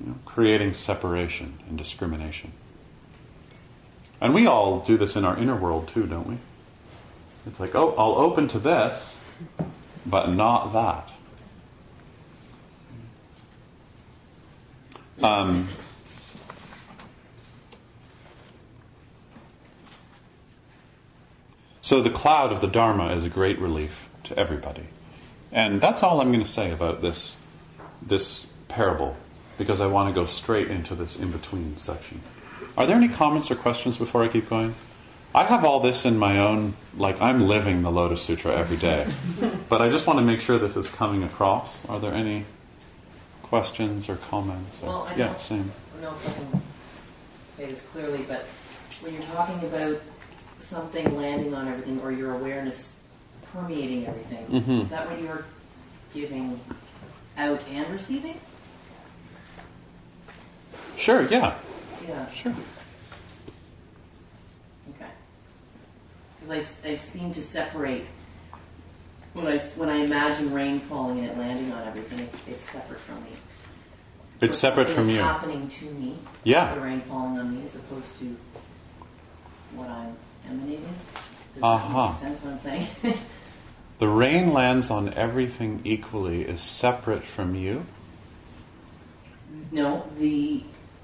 you 0.00 0.06
know, 0.06 0.14
creating 0.24 0.74
separation 0.74 1.58
and 1.68 1.76
discrimination. 1.76 2.52
And 4.20 4.34
we 4.34 4.46
all 4.46 4.80
do 4.80 4.96
this 4.96 5.16
in 5.16 5.24
our 5.24 5.36
inner 5.36 5.56
world 5.56 5.88
too, 5.88 6.06
don't 6.06 6.26
we? 6.26 6.38
It's 7.46 7.60
like, 7.60 7.74
oh, 7.74 7.94
I'll 7.98 8.14
open 8.14 8.48
to 8.48 8.58
this, 8.58 9.22
but 10.06 10.30
not 10.30 10.72
that. 10.72 11.10
Um, 15.22 15.68
so 21.80 22.00
the 22.00 22.10
cloud 22.10 22.50
of 22.50 22.60
the 22.60 22.66
Dharma 22.66 23.12
is 23.12 23.24
a 23.24 23.28
great 23.28 23.58
relief 23.58 24.08
to 24.24 24.38
everybody. 24.38 24.84
And 25.52 25.80
that's 25.80 26.02
all 26.02 26.20
I'm 26.20 26.32
going 26.32 26.44
to 26.44 26.50
say 26.50 26.72
about 26.72 27.00
this, 27.02 27.36
this 28.02 28.46
parable, 28.68 29.16
because 29.56 29.80
I 29.80 29.86
want 29.86 30.12
to 30.12 30.14
go 30.20 30.26
straight 30.26 30.68
into 30.68 30.94
this 30.94 31.18
in 31.18 31.30
between 31.30 31.76
section. 31.76 32.20
Are 32.76 32.86
there 32.86 32.96
any 32.96 33.08
comments 33.08 33.50
or 33.50 33.54
questions 33.54 33.96
before 33.96 34.24
I 34.24 34.28
keep 34.28 34.48
going? 34.50 34.74
I 35.34 35.44
have 35.44 35.64
all 35.64 35.80
this 35.80 36.04
in 36.04 36.16
my 36.18 36.38
own, 36.38 36.74
like, 36.96 37.20
I'm 37.20 37.40
living 37.40 37.82
the 37.82 37.90
Lotus 37.90 38.22
Sutra 38.22 38.56
every 38.56 38.76
day. 38.76 39.06
but 39.68 39.80
I 39.82 39.88
just 39.88 40.06
want 40.06 40.18
to 40.18 40.24
make 40.24 40.40
sure 40.40 40.58
this 40.58 40.76
is 40.76 40.88
coming 40.88 41.22
across. 41.22 41.84
Are 41.88 41.98
there 42.00 42.12
any 42.12 42.44
questions 43.42 44.08
or 44.08 44.16
comments? 44.16 44.82
Or, 44.82 44.86
Well, 44.86 45.08
I 45.10 45.14
yeah, 45.16 45.26
don't- 45.28 45.40
same. 45.40 45.72
I 45.98 46.02
don't 46.02 46.12
know 46.12 46.16
if 46.16 46.28
I 46.28 46.32
can 46.34 46.62
say 47.56 47.66
this 47.66 47.82
clearly, 47.90 48.24
but 48.28 48.42
when 49.02 49.14
you're 49.14 49.22
talking 49.22 49.58
about 49.68 49.96
something 50.58 51.16
landing 51.16 51.54
on 51.54 51.68
everything 51.68 52.00
or 52.00 52.10
your 52.12 52.32
awareness 52.34 52.93
permeating 53.58 54.06
everything, 54.06 54.46
Mhm. 54.46 54.80
is 54.80 54.88
that 54.90 55.08
what 55.08 55.20
you're 55.22 55.44
giving 56.12 56.58
out 57.38 57.60
and 57.70 57.88
receiving? 57.90 58.40
Sure, 60.96 61.22
yeah, 61.22 61.54
Yeah, 62.06 62.30
sure. 62.32 62.52
okay. 64.90 65.10
Because 66.40 66.84
I, 66.84 66.90
I 66.90 66.96
seem 66.96 67.32
to 67.32 67.42
separate, 67.42 68.06
when 69.34 69.46
I, 69.46 69.58
when 69.58 69.88
I 69.88 69.96
imagine 69.96 70.52
rain 70.52 70.80
falling 70.80 71.20
and 71.20 71.28
it 71.30 71.38
landing 71.38 71.72
on 71.72 71.86
everything, 71.86 72.18
it's, 72.20 72.46
it's 72.48 72.70
separate 72.70 73.00
from 73.00 73.22
me. 73.24 73.30
So 74.40 74.46
It's 74.46 74.58
separate 74.58 74.90
from 74.90 75.08
you. 75.08 75.18
happening 75.20 75.68
to 75.68 75.84
me. 75.92 76.16
Yeah. 76.42 76.74
The 76.74 76.80
rain 76.80 77.00
falling 77.02 77.38
on 77.38 77.56
me 77.56 77.64
as 77.64 77.76
opposed 77.76 78.18
to 78.18 78.36
what 79.74 79.88
I'm 79.88 80.16
emanating. 80.48 80.84
Does 81.54 81.62
Uh-huh. 81.62 81.92
that 82.02 82.10
make 82.10 82.14
sense 82.20 82.42
what 82.42 82.52
I'm 82.52 82.58
saying? 82.58 82.86
The 84.04 84.10
rain 84.10 84.52
lands 84.52 84.90
on 84.90 85.14
everything 85.14 85.80
equally 85.82 86.42
is 86.42 86.60
separate 86.60 87.22
from 87.22 87.54
you. 87.54 87.86
no, 89.72 90.06
the 90.18 90.62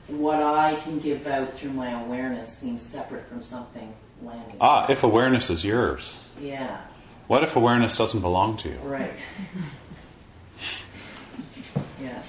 what 0.08 0.42
I 0.42 0.74
can 0.74 0.98
give 0.98 1.26
out 1.26 1.54
through 1.54 1.70
my 1.72 1.92
awareness 2.02 2.50
seems 2.52 2.82
separate 2.82 3.26
from 3.26 3.42
something 3.42 3.94
landing. 4.22 4.56
Ah, 4.60 4.84
if 4.90 5.02
awareness 5.02 5.48
is 5.48 5.64
yours. 5.64 6.22
Yeah, 6.38 6.82
What 7.26 7.42
if 7.42 7.56
awareness 7.56 7.96
doesn't 7.96 8.20
belong 8.20 8.58
to 8.58 8.68
you? 8.68 8.78
right. 8.82 9.16
yeah, 12.02 12.22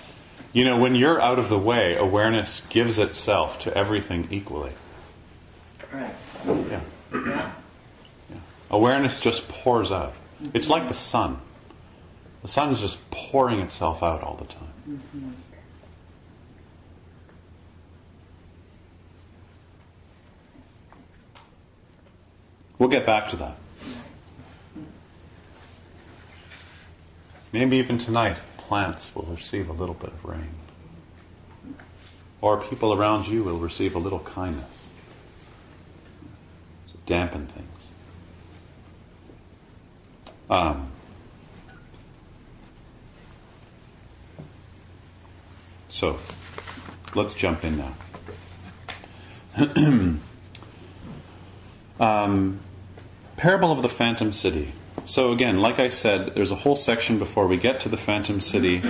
You 0.54 0.64
know, 0.64 0.78
when 0.80 0.96
you're 0.96 1.20
out 1.20 1.38
of 1.38 1.50
the 1.50 1.60
way, 1.60 1.98
awareness 1.98 2.62
gives 2.70 2.98
itself 2.98 3.60
to 3.60 3.78
everything 3.78 4.30
equally. 4.32 4.72
right. 5.92 6.16
Yeah. 6.48 6.80
Yeah, 7.12 7.52
Awareness 8.70 9.20
just 9.20 9.50
pours 9.50 9.92
out. 9.92 10.14
It's 10.54 10.70
like 10.70 10.88
the 10.88 10.94
sun. 10.94 11.40
The 12.42 12.48
sun 12.48 12.70
is 12.70 12.82
just 12.82 13.10
pouring 13.12 13.60
itself 13.60 14.02
out 14.02 14.24
all 14.24 14.36
the 14.36 14.46
time. 14.46 15.36
We'll 22.80 22.90
get 22.90 23.06
back 23.06 23.28
to 23.30 23.36
that. 23.36 23.58
Maybe 27.54 27.78
even 27.78 28.00
tonight, 28.00 28.38
plants 28.58 29.14
will 29.14 29.28
receive 29.30 29.70
a 29.70 29.74
little 29.74 29.94
bit 29.94 30.10
of 30.10 30.26
rain. 30.26 30.56
Or 32.40 32.60
people 32.60 32.94
around 32.94 33.28
you 33.28 33.44
will 33.44 33.58
receive 33.58 33.96
a 33.96 34.00
little 34.00 34.22
kindness. 34.22 34.90
To 36.92 36.98
dampen 37.06 37.46
things. 37.48 37.71
Um, 40.52 40.92
so, 45.88 46.20
let's 47.16 47.34
jump 47.34 47.64
in 47.64 47.78
now. 47.78 47.94
um, 52.00 52.60
Parable 53.38 53.72
of 53.72 53.82
the 53.82 53.90
Phantom 53.90 54.34
City. 54.34 54.74
So, 55.06 55.32
again, 55.32 55.56
like 55.56 55.80
I 55.80 55.88
said, 55.88 56.36
there's 56.36 56.52
a 56.52 56.56
whole 56.56 56.76
section 56.76 57.18
before 57.18 57.48
we 57.48 57.56
get 57.56 57.80
to 57.82 57.90
the 57.90 57.98
Phantom 57.98 58.42
City. 58.42 58.82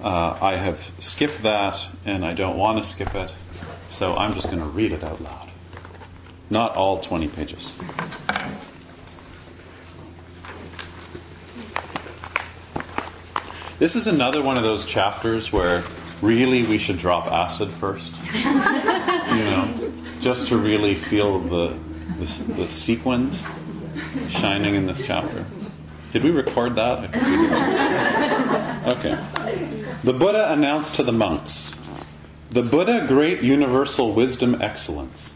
Uh, 0.00 0.38
I 0.40 0.54
have 0.54 0.92
skipped 1.00 1.42
that, 1.42 1.84
and 2.06 2.24
I 2.24 2.32
don't 2.32 2.56
want 2.56 2.78
to 2.78 2.84
skip 2.84 3.14
it, 3.16 3.30
so 3.88 4.16
I'm 4.16 4.34
just 4.34 4.46
going 4.46 4.60
to 4.60 4.64
read 4.68 4.92
it 4.92 5.02
out 5.02 5.20
loud. 5.20 5.48
Not 6.48 6.76
all 6.76 7.00
20 7.00 7.28
pages. 7.28 7.76
This 13.82 13.96
is 13.96 14.06
another 14.06 14.40
one 14.42 14.56
of 14.56 14.62
those 14.62 14.84
chapters 14.84 15.50
where 15.50 15.82
really 16.20 16.62
we 16.62 16.78
should 16.78 16.98
drop 16.98 17.26
acid 17.26 17.68
first. 17.68 18.12
you 18.32 18.44
know, 18.44 19.92
just 20.20 20.46
to 20.46 20.56
really 20.56 20.94
feel 20.94 21.40
the, 21.40 21.76
the, 22.20 22.52
the 22.52 22.68
sequins 22.68 23.44
shining 24.28 24.76
in 24.76 24.86
this 24.86 25.04
chapter. 25.04 25.44
Did 26.12 26.22
we 26.22 26.30
record 26.30 26.76
that? 26.76 27.12
Okay. 28.86 29.18
The 30.04 30.12
Buddha 30.12 30.52
announced 30.52 30.94
to 30.94 31.02
the 31.02 31.12
monks 31.12 31.76
The 32.50 32.62
Buddha, 32.62 33.06
great 33.08 33.42
universal 33.42 34.12
wisdom 34.12 34.62
excellence. 34.62 35.34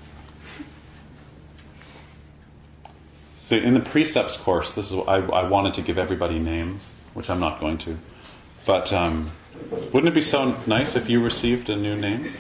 So, 3.35 3.57
in 3.57 3.75
the 3.75 3.81
precepts 3.81 4.37
course, 4.37 4.73
this 4.73 4.93
is 4.93 4.99
I, 5.09 5.17
I 5.17 5.49
wanted 5.49 5.75
to 5.75 5.83
give 5.83 5.99
everybody 5.99 6.39
names, 6.39 6.95
which 7.13 7.29
I'm 7.29 7.41
not 7.41 7.59
going 7.59 7.79
to. 7.79 7.99
But 8.67 8.93
um, 8.93 9.31
wouldn't 9.71 10.09
it 10.09 10.15
be 10.15 10.21
so 10.21 10.57
nice 10.67 10.97
if 10.97 11.09
you 11.09 11.23
received 11.23 11.71
a 11.71 11.77
new 11.77 11.95
name? 11.97 12.33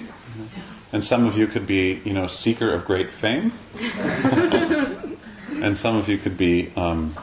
And 0.92 1.04
some 1.04 1.24
of 1.24 1.38
you 1.38 1.46
could 1.46 1.66
be, 1.66 2.02
you 2.04 2.12
know, 2.12 2.26
seeker 2.26 2.70
of 2.72 2.84
great 2.84 3.10
fame. 3.10 3.52
and 5.62 5.78
some 5.78 5.96
of 5.96 6.08
you 6.08 6.18
could 6.18 6.36
be 6.36 6.72
um, 6.76 7.14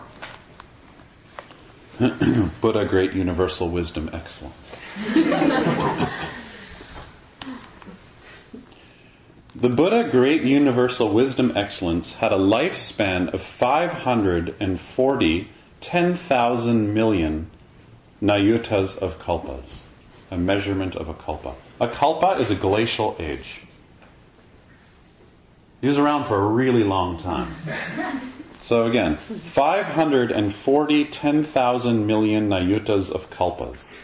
Buddha, 2.62 2.86
great 2.86 3.12
universal 3.14 3.70
wisdom 3.70 4.10
excellence. 4.14 4.80
the 9.56 9.70
Buddha, 9.70 10.08
great 10.10 10.42
universal 10.44 11.10
wisdom 11.10 11.52
excellence, 11.56 12.14
had 12.16 12.32
a 12.32 12.38
lifespan 12.38 13.34
of 13.34 13.42
540 13.42 15.50
10,000 15.82 16.94
million 16.94 17.50
nayutas 18.24 18.98
of 18.98 19.20
kalpas, 19.20 19.84
a 20.32 20.38
measurement 20.38 20.96
of 20.96 21.10
a 21.10 21.14
kalpa. 21.14 21.54
A 21.82 21.90
kalpa 21.90 22.40
is 22.40 22.50
a 22.50 22.56
glacial 22.56 23.18
age. 23.20 23.62
He 25.82 25.88
was 25.88 25.98
around 25.98 26.24
for 26.26 26.40
a 26.40 26.48
really 26.48 26.86
long 26.86 27.22
time. 27.22 27.54
So 28.62 28.86
again, 28.86 29.18
540 29.18 31.06
10,000 31.06 32.08
million 32.08 32.48
nayutas 32.50 33.12
of 33.12 33.30
kalpas. 33.30 34.00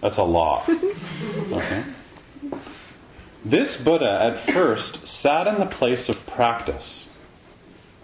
That's 0.00 0.18
a 0.18 0.22
lot. 0.22 0.68
Okay? 0.68 1.82
This 3.44 3.82
Buddha 3.82 4.20
at 4.22 4.38
first 4.38 5.08
sat 5.08 5.48
in 5.48 5.58
the 5.58 5.66
place 5.66 6.08
of 6.08 6.24
practice, 6.26 7.08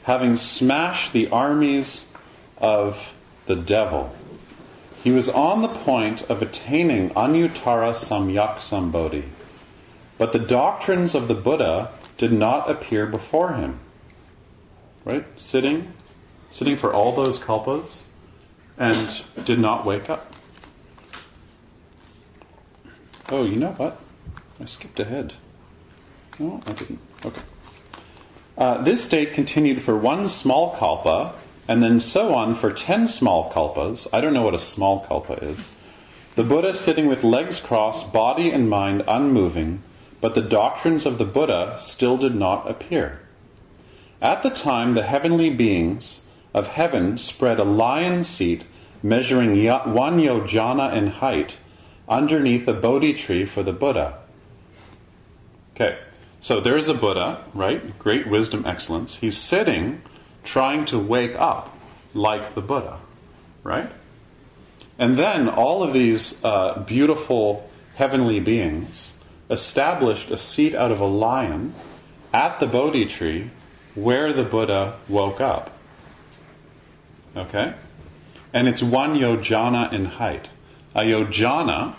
having 0.03 0.35
smashed 0.37 1.13
the 1.13 1.29
armies 1.29 2.11
of 2.59 3.15
the 3.47 3.55
devil. 3.55 4.13
He 5.03 5.11
was 5.11 5.29
on 5.29 5.63
the 5.63 5.69
point 5.69 6.23
of 6.31 6.43
attaining 6.43 7.11
Anuttara 7.11 7.91
Samyak 7.91 8.57
Sambodhi, 8.57 9.25
but 10.17 10.33
the 10.33 10.39
doctrines 10.39 11.15
of 11.15 11.27
the 11.27 11.35
Buddha 11.35 11.91
did 12.17 12.33
not 12.33 12.71
appear 12.71 13.07
before 13.07 13.55
him. 13.55 13.81
Right? 15.05 15.25
Sitting, 15.35 15.93
sitting 16.51 16.77
for 16.77 16.93
all 16.93 17.13
those 17.17 17.41
kalpas, 17.41 18.05
and 18.79 19.25
did 19.45 19.59
not 19.59 19.85
wake 19.85 20.09
up. 20.09 20.33
Oh, 23.31 23.45
you 23.45 23.57
know 23.57 23.73
what? 23.73 24.01
I 24.61 24.67
skipped 24.67 25.01
ahead. 25.01 25.33
No, 26.39 26.61
I 26.67 26.73
didn't. 26.73 27.01
Okay. 27.25 27.43
Uh, 28.57 28.83
this 28.83 29.03
state 29.03 29.33
continued 29.33 29.83
for 29.83 29.97
one 29.97 30.29
small 30.29 30.77
kalpa, 30.77 31.35
and 31.69 31.83
then 31.83 32.01
so 32.01 32.35
on 32.35 32.55
for 32.55 32.71
ten 32.71 33.09
small 33.09 33.51
kalpas. 33.51 34.09
I 34.13 34.21
don't 34.21 34.35
know 34.35 34.43
what 34.43 34.55
a 34.55 34.59
small 34.59 35.01
kalpa 35.01 35.35
is. 35.35 35.75
The 36.35 36.43
Buddha 36.45 36.75
sitting 36.75 37.07
with 37.07 37.25
legs 37.25 37.61
crossed, 37.61 38.13
body 38.13 38.51
and 38.51 38.69
mind 38.69 39.03
unmoving, 39.07 39.83
but 40.21 40.35
the 40.35 40.43
doctrines 40.43 41.05
of 41.05 41.19
the 41.19 41.25
Buddha 41.25 41.77
still 41.79 42.17
did 42.17 42.35
not 42.35 42.71
appear. 42.71 43.21
At 44.21 44.43
the 44.43 44.51
time, 44.51 44.95
the 44.95 45.03
heavenly 45.03 45.51
beings 45.51 46.27
of 46.55 46.69
heaven 46.69 47.19
spread 47.19 47.59
a 47.59 47.65
lion 47.65 48.25
seat 48.25 48.65
measuring 49.03 49.51
one 49.67 50.19
yojana 50.21 50.95
in 50.97 51.09
height 51.09 51.59
underneath 52.09 52.69
a 52.69 52.73
Bodhi 52.73 53.15
tree 53.15 53.45
for 53.45 53.63
the 53.63 53.73
Buddha. 53.73 54.19
Okay, 55.75 55.99
so 56.41 56.61
there's 56.61 56.89
a 56.89 56.95
Buddha, 56.95 57.45
right? 57.53 57.99
Great 57.99 58.27
wisdom, 58.27 58.65
excellence. 58.65 59.17
He's 59.17 59.37
sitting 59.37 60.03
trying 60.45 60.85
to 60.87 60.99
wake 60.99 61.35
up 61.37 61.77
like 62.15 62.55
the 62.55 62.61
Buddha, 62.61 62.99
right? 63.63 63.91
And 64.99 65.17
then 65.17 65.49
all 65.49 65.83
of 65.83 65.93
these 65.93 66.43
uh, 66.45 66.81
beautiful 66.87 67.69
heavenly 67.97 68.41
beings 68.41 69.17
established 69.51 70.31
a 70.31 70.39
seat 70.39 70.75
out 70.75 70.91
of 70.91 71.01
a 71.01 71.07
lion 71.07 71.75
at 72.33 72.61
the 72.61 72.67
Bodhi 72.67 73.07
tree 73.07 73.51
where 73.95 74.33
the 74.33 74.45
Buddha 74.45 74.99
woke 75.09 75.41
up. 75.41 75.71
Okay? 77.37 77.75
And 78.53 78.69
it's 78.69 78.83
one 78.83 79.15
yojana 79.15 79.93
in 79.93 80.05
height. 80.07 80.51
A 80.95 81.01
yojana, 81.01 81.95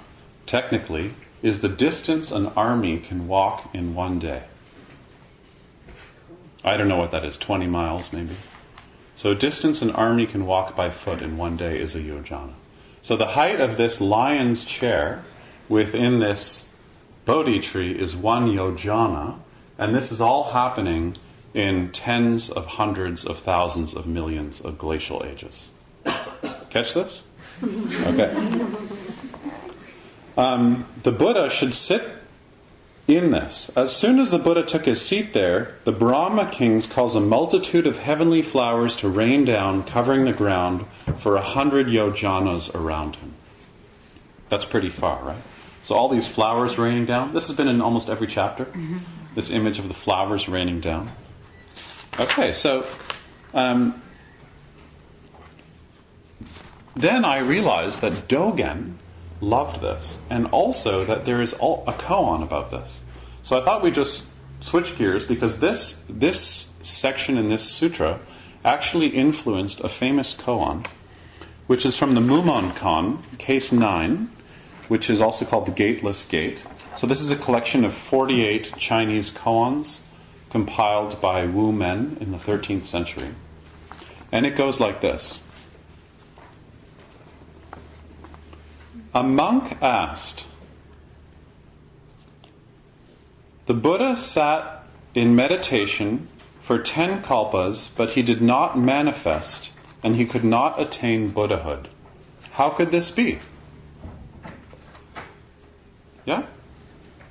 technically, 0.45 1.11
is 1.41 1.61
the 1.61 1.69
distance 1.69 2.31
an 2.31 2.47
army 2.55 2.99
can 2.99 3.27
walk 3.27 3.73
in 3.73 3.95
one 3.95 4.19
day. 4.19 4.43
I 6.63 6.77
don't 6.77 6.87
know 6.87 6.97
what 6.97 7.11
that 7.11 7.25
is, 7.25 7.37
20 7.37 7.67
miles 7.67 8.13
maybe. 8.13 8.35
So, 9.15 9.33
distance 9.33 9.81
an 9.81 9.91
army 9.91 10.25
can 10.25 10.45
walk 10.45 10.75
by 10.75 10.89
foot 10.89 11.21
in 11.21 11.37
one 11.37 11.55
day 11.55 11.79
is 11.79 11.93
a 11.93 11.99
yojana. 11.99 12.53
So, 13.01 13.15
the 13.15 13.27
height 13.27 13.61
of 13.61 13.77
this 13.77 14.01
lion's 14.01 14.65
chair 14.65 15.23
within 15.69 16.19
this 16.19 16.69
Bodhi 17.25 17.59
tree 17.59 17.91
is 17.91 18.15
one 18.15 18.47
yojana, 18.47 19.37
and 19.77 19.93
this 19.93 20.11
is 20.11 20.19
all 20.19 20.51
happening 20.51 21.15
in 21.53 21.91
tens 21.91 22.49
of 22.49 22.65
hundreds 22.65 23.23
of 23.23 23.37
thousands 23.37 23.93
of 23.93 24.07
millions 24.07 24.59
of 24.59 24.77
glacial 24.77 25.23
ages. 25.25 25.69
Catch 26.69 26.93
this? 26.95 27.23
Okay. 27.63 28.35
Um, 30.35 30.87
the 31.03 31.11
Buddha 31.11 31.49
should 31.49 31.75
sit 31.75 32.03
in 33.07 33.31
this. 33.31 33.75
As 33.75 33.95
soon 33.95 34.19
as 34.19 34.29
the 34.31 34.39
Buddha 34.39 34.63
took 34.63 34.85
his 34.85 35.05
seat 35.05 35.33
there, 35.33 35.75
the 35.83 35.91
Brahma 35.91 36.49
kings 36.49 36.87
cause 36.87 37.15
a 37.15 37.21
multitude 37.21 37.85
of 37.85 37.99
heavenly 37.99 38.41
flowers 38.41 38.95
to 38.97 39.09
rain 39.09 39.43
down, 39.43 39.83
covering 39.83 40.25
the 40.25 40.33
ground 40.33 40.85
for 41.17 41.35
a 41.35 41.41
hundred 41.41 41.87
yojanas 41.87 42.73
around 42.73 43.17
him. 43.17 43.33
That's 44.49 44.65
pretty 44.65 44.89
far, 44.89 45.21
right? 45.23 45.41
So 45.81 45.95
all 45.95 46.07
these 46.07 46.27
flowers 46.27 46.77
raining 46.77 47.05
down. 47.05 47.33
This 47.33 47.47
has 47.47 47.57
been 47.57 47.67
in 47.67 47.81
almost 47.81 48.07
every 48.07 48.27
chapter. 48.27 48.65
Mm-hmm. 48.65 48.99
This 49.35 49.51
image 49.51 49.79
of 49.79 49.87
the 49.89 49.93
flowers 49.93 50.47
raining 50.47 50.79
down. 50.79 51.09
Okay, 52.19 52.53
so 52.53 52.85
um, 53.53 54.01
then 56.95 57.25
I 57.25 57.39
realized 57.39 58.01
that 58.01 58.27
Dogen 58.29 58.93
loved 59.43 59.81
this, 59.81 60.19
and 60.29 60.47
also 60.47 61.05
that 61.05 61.25
there 61.25 61.41
is 61.41 61.53
a 61.53 61.57
koan 61.57 62.41
about 62.41 62.71
this. 62.71 63.01
So 63.43 63.59
I 63.59 63.63
thought 63.63 63.83
we'd 63.83 63.95
just 63.95 64.29
switch 64.61 64.97
gears 64.97 65.25
because 65.25 65.59
this 65.59 66.03
this 66.09 66.73
section 66.81 67.37
in 67.37 67.49
this 67.49 67.69
sutra 67.69 68.19
actually 68.63 69.07
influenced 69.07 69.81
a 69.81 69.89
famous 69.89 70.33
koan, 70.33 70.87
which 71.67 71.85
is 71.85 71.97
from 71.97 72.15
the 72.15 72.21
Mumonkan, 72.21 73.19
case 73.37 73.71
nine, 73.71 74.29
which 74.87 75.09
is 75.09 75.19
also 75.19 75.45
called 75.45 75.65
the 75.65 75.71
Gateless 75.71 76.25
Gate. 76.25 76.65
So 76.95 77.07
this 77.07 77.19
is 77.19 77.31
a 77.31 77.35
collection 77.35 77.83
of 77.83 77.93
48 77.93 78.73
Chinese 78.77 79.31
koans 79.31 80.01
compiled 80.49 81.19
by 81.19 81.45
Wu 81.45 81.71
Men 81.71 82.17
in 82.21 82.31
the 82.31 82.37
13th 82.37 82.85
century. 82.85 83.29
And 84.31 84.45
it 84.45 84.55
goes 84.55 84.79
like 84.79 85.01
this. 85.01 85.41
A 89.15 89.21
monk 89.21 89.77
asked, 89.79 90.47
The 93.67 93.75
Buddha 93.75 94.17
sat 94.17 94.87
in 95.13 95.35
meditation 95.35 96.27
for 96.59 96.79
ten 96.79 97.21
kalpas, 97.21 97.91
but 97.95 98.11
he 98.11 98.23
did 98.23 98.41
not 98.41 98.77
manifest 98.77 99.71
and 100.01 100.15
he 100.15 100.25
could 100.25 100.43
not 100.43 100.81
attain 100.81 101.29
Buddhahood. 101.29 101.89
How 102.53 102.69
could 102.69 102.89
this 102.89 103.11
be? 103.11 103.37
Yeah? 106.25 106.43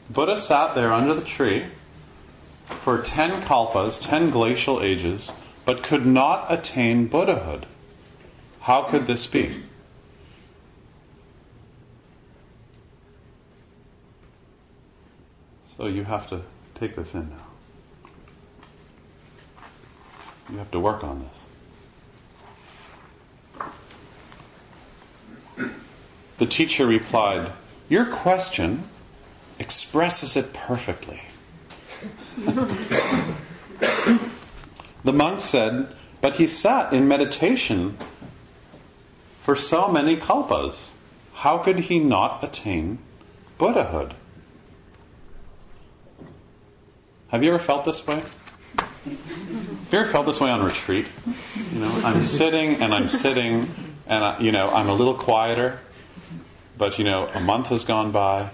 Buddha 0.09 0.39
sat 0.39 0.75
there 0.75 0.93
under 0.93 1.15
the 1.15 1.25
tree 1.25 1.65
for 2.67 3.03
ten 3.03 3.43
kalpas, 3.43 4.01
ten 4.01 4.31
glacial 4.31 4.81
ages, 4.81 5.33
but 5.65 5.83
could 5.83 6.07
not 6.07 6.47
attain 6.49 7.07
Buddhahood. 7.07 7.67
How 8.61 8.83
could 8.83 9.07
this 9.07 9.27
be? 9.27 9.63
So 15.83 15.89
you 15.89 16.05
have 16.05 16.29
to 16.29 16.43
take 16.77 16.95
this 16.95 17.13
in 17.13 17.29
now. 17.29 17.49
You 20.49 20.59
have 20.59 20.71
to 20.71 20.79
work 20.79 21.03
on 21.03 21.27
this. 25.57 25.67
The 26.39 26.47
teacher 26.47 26.87
replied, 26.87 27.51
Your 27.89 28.05
question 28.05 28.85
expresses 29.59 30.37
it 30.37 30.53
perfectly. 30.53 31.23
the 35.03 35.13
monk 35.13 35.41
said, 35.41 35.89
But 36.21 36.35
he 36.35 36.47
sat 36.47 36.93
in 36.93 37.09
meditation 37.09 37.99
for 39.41 39.57
so 39.57 39.89
many 39.89 40.17
kalpas. 40.17 40.93
How 41.35 41.59
could 41.59 41.81
he 41.81 41.99
not 41.99 42.45
attain 42.45 43.01
Buddhahood? 43.59 44.15
Have 47.33 47.43
you 47.43 47.49
ever 47.49 47.59
felt 47.59 47.87
this 47.87 48.07
way? 48.07 48.17
Have 48.17 49.89
you 49.91 49.99
ever 50.01 50.11
felt 50.11 50.27
this 50.27 50.39
way 50.39 50.51
on 50.51 50.63
retreat? 50.63 51.07
You 51.73 51.81
know, 51.81 52.03
I'm 52.05 52.23
sitting 52.23 52.75
and 52.83 52.93
I'm 52.93 53.09
sitting, 53.09 53.71
and 54.07 54.23
I, 54.23 54.39
you 54.39 54.53
know, 54.53 54.69
I'm 54.69 54.91
a 54.91 54.93
little 54.93 55.15
quieter, 55.15 55.81
but 56.77 56.99
you 56.99 57.07
know, 57.07 57.29
a 57.33 57.41
month 57.41 57.69
has 57.69 57.87
gone 57.87 58.13
by, 58.13 58.51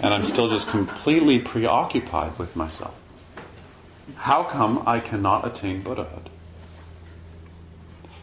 and 0.00 0.14
I'm 0.14 0.24
still 0.24 0.48
just 0.48 0.70
completely 0.70 1.38
preoccupied 1.38 2.38
with 2.38 2.56
myself. 2.56 2.98
How 4.16 4.42
come 4.42 4.82
I 4.86 5.00
cannot 5.00 5.46
attain 5.46 5.82
Buddhahood? 5.82 6.30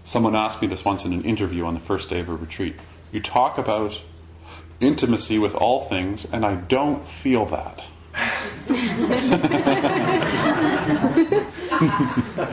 Someone 0.04 0.36
asked 0.36 0.64
me 0.64 0.68
this 0.68 0.84
once 0.84 1.06
in 1.06 1.14
an 1.14 1.22
interview 1.22 1.64
on 1.64 1.76
the 1.76 1.80
first 1.80 2.10
day 2.10 2.22
of 2.22 2.28
a 2.28 2.34
retreat. 2.34 2.74
You 3.12 3.20
talk 3.20 3.60
about 3.60 4.02
intimacy 4.80 5.38
with 5.38 5.54
all 5.54 5.82
things, 5.82 6.26
and 6.26 6.44
I 6.44 6.56
don't 6.56 7.08
feel 7.08 7.46
that. 7.46 7.84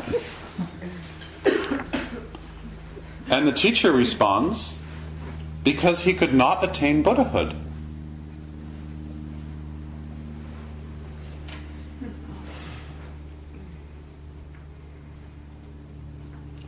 And 3.31 3.47
the 3.47 3.53
teacher 3.53 3.92
responds, 3.92 4.79
Because 5.62 6.01
he 6.01 6.14
could 6.14 6.33
not 6.33 6.64
attain 6.64 7.03
Buddhahood. 7.03 7.55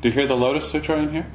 Do 0.01 0.09
you 0.09 0.13
hear 0.13 0.27
the 0.27 0.37
Lotus 0.37 0.71
Sutra 0.71 0.99
in 0.99 1.11
here? 1.11 1.27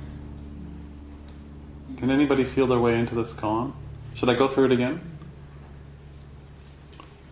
Can 1.98 2.10
anybody 2.10 2.44
feel 2.44 2.68
their 2.68 2.80
way 2.80 2.98
into 2.98 3.13
this 3.13 3.34
koan? 3.34 3.74
Should 4.15 4.30
I 4.30 4.36
go 4.36 4.48
through 4.48 4.65
it 4.65 4.72
again? 4.72 5.02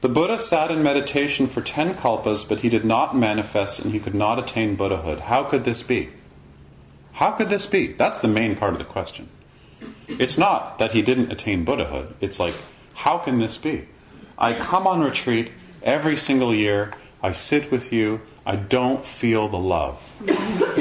The 0.03 0.09
Buddha 0.09 0.37
sat 0.37 0.69
in 0.69 0.83
meditation 0.83 1.47
for 1.47 1.61
ten 1.61 1.93
kalpas, 1.93 2.43
but 2.43 2.59
he 2.59 2.67
did 2.67 2.83
not 2.83 3.15
manifest 3.15 3.79
and 3.79 3.93
he 3.93 4.01
could 4.01 4.13
not 4.13 4.37
attain 4.37 4.75
Buddhahood. 4.75 5.21
How 5.21 5.45
could 5.45 5.63
this 5.63 5.81
be? 5.81 6.09
How 7.13 7.31
could 7.31 7.49
this 7.49 7.65
be? 7.65 7.87
That's 7.87 8.17
the 8.17 8.27
main 8.27 8.57
part 8.57 8.73
of 8.73 8.79
the 8.79 8.85
question. 8.85 9.29
It's 10.09 10.37
not 10.37 10.77
that 10.77 10.91
he 10.91 11.01
didn't 11.01 11.31
attain 11.31 11.63
Buddhahood. 11.63 12.15
It's 12.19 12.37
like, 12.37 12.53
how 12.95 13.17
can 13.17 13.39
this 13.39 13.55
be? 13.55 13.87
I 14.37 14.51
come 14.51 14.87
on 14.87 14.99
retreat 14.99 15.53
every 15.81 16.17
single 16.17 16.53
year. 16.53 16.93
I 17.21 17.31
sit 17.31 17.71
with 17.71 17.93
you. 17.93 18.19
I 18.45 18.57
don't 18.57 19.05
feel 19.05 19.47
the 19.47 19.57
love. 19.57 20.01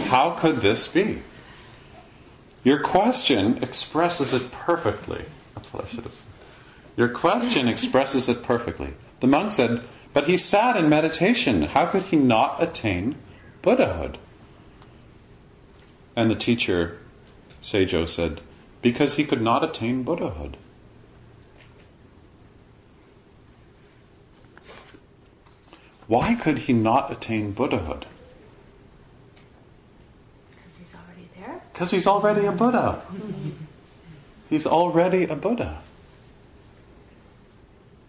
How 0.08 0.32
could 0.32 0.56
this 0.56 0.88
be? 0.88 1.22
Your 2.64 2.80
question 2.80 3.62
expresses 3.62 4.32
it 4.32 4.50
perfectly. 4.50 5.26
That's 5.54 5.72
what 5.72 5.84
I 5.84 5.86
should 5.86 6.02
have 6.02 6.12
said. 6.12 6.26
Your 6.96 7.08
question 7.08 7.68
expresses 7.68 8.28
it 8.28 8.42
perfectly. 8.42 8.94
The 9.22 9.28
monk 9.28 9.52
said, 9.52 9.84
But 10.12 10.24
he 10.24 10.36
sat 10.36 10.76
in 10.76 10.88
meditation. 10.88 11.62
How 11.62 11.86
could 11.86 12.02
he 12.02 12.16
not 12.16 12.60
attain 12.60 13.14
Buddhahood? 13.62 14.18
And 16.16 16.28
the 16.28 16.34
teacher, 16.34 16.98
Seijo, 17.62 18.08
said, 18.08 18.40
Because 18.82 19.14
he 19.14 19.22
could 19.22 19.40
not 19.40 19.62
attain 19.62 20.02
Buddhahood. 20.02 20.56
Why 26.08 26.34
could 26.34 26.58
he 26.66 26.72
not 26.72 27.12
attain 27.12 27.52
Buddhahood? 27.52 28.06
Because 30.50 30.78
he's 30.80 30.94
already 30.96 31.28
there. 31.36 31.60
Because 31.72 31.90
he's 31.92 32.06
already 32.08 32.44
a 32.46 32.52
Buddha. 32.52 33.02
He's 34.50 34.66
already 34.66 35.24
a 35.24 35.36
Buddha. 35.36 35.80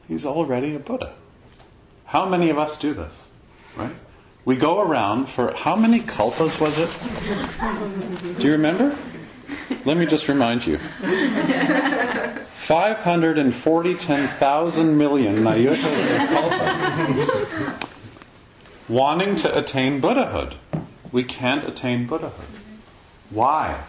He's 0.07 0.25
already 0.25 0.75
a 0.75 0.79
Buddha. 0.79 1.13
How 2.05 2.25
many 2.27 2.49
of 2.49 2.57
us 2.57 2.77
do 2.77 2.93
this? 2.93 3.29
Right? 3.75 3.95
We 4.45 4.55
go 4.57 4.81
around 4.81 5.29
for 5.29 5.53
how 5.53 5.75
many 5.75 5.99
kalpas 6.01 6.59
was 6.59 6.77
it? 6.77 6.89
Do 8.39 8.45
you 8.45 8.51
remember? 8.51 8.95
Let 9.85 9.97
me 9.97 10.05
just 10.05 10.27
remind 10.27 10.67
you. 10.67 10.77
540 12.63 13.95
10,000 13.95 14.97
million 14.97 15.47
and 15.47 15.57
kalpas. 16.29 17.89
Wanting 18.89 19.35
to 19.37 19.57
attain 19.57 20.01
Buddhahood. 20.01 20.55
We 21.11 21.23
can't 21.23 21.63
attain 21.67 22.05
Buddhahood. 22.05 22.47
Why? 23.29 23.83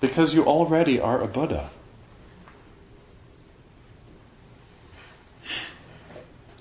Because 0.00 0.34
you 0.34 0.44
already 0.44 1.00
are 1.00 1.22
a 1.22 1.28
Buddha. 1.28 1.70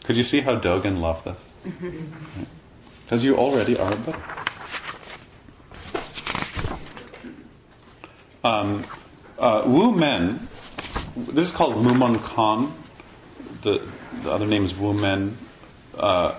Could 0.06 0.18
you 0.18 0.24
see 0.24 0.42
how 0.42 0.60
Dogen 0.60 1.02
loved 1.02 1.26
this? 1.26 1.50
Because 3.04 3.24
you 3.24 3.38
already 3.38 3.78
are 3.78 3.94
a 3.94 3.96
Buddha. 3.98 4.20
Um, 8.44 8.84
uh, 9.38 9.62
Wu 9.66 9.92
Men, 9.92 10.48
this 11.16 11.50
is 11.50 11.52
called 11.52 11.76
Mumonkan. 11.76 12.72
The, 13.62 13.88
the 14.24 14.32
other 14.32 14.48
name 14.48 14.66
is 14.66 14.74
Wu 14.74 14.94
Men 14.94 15.38
uh, 16.00 16.34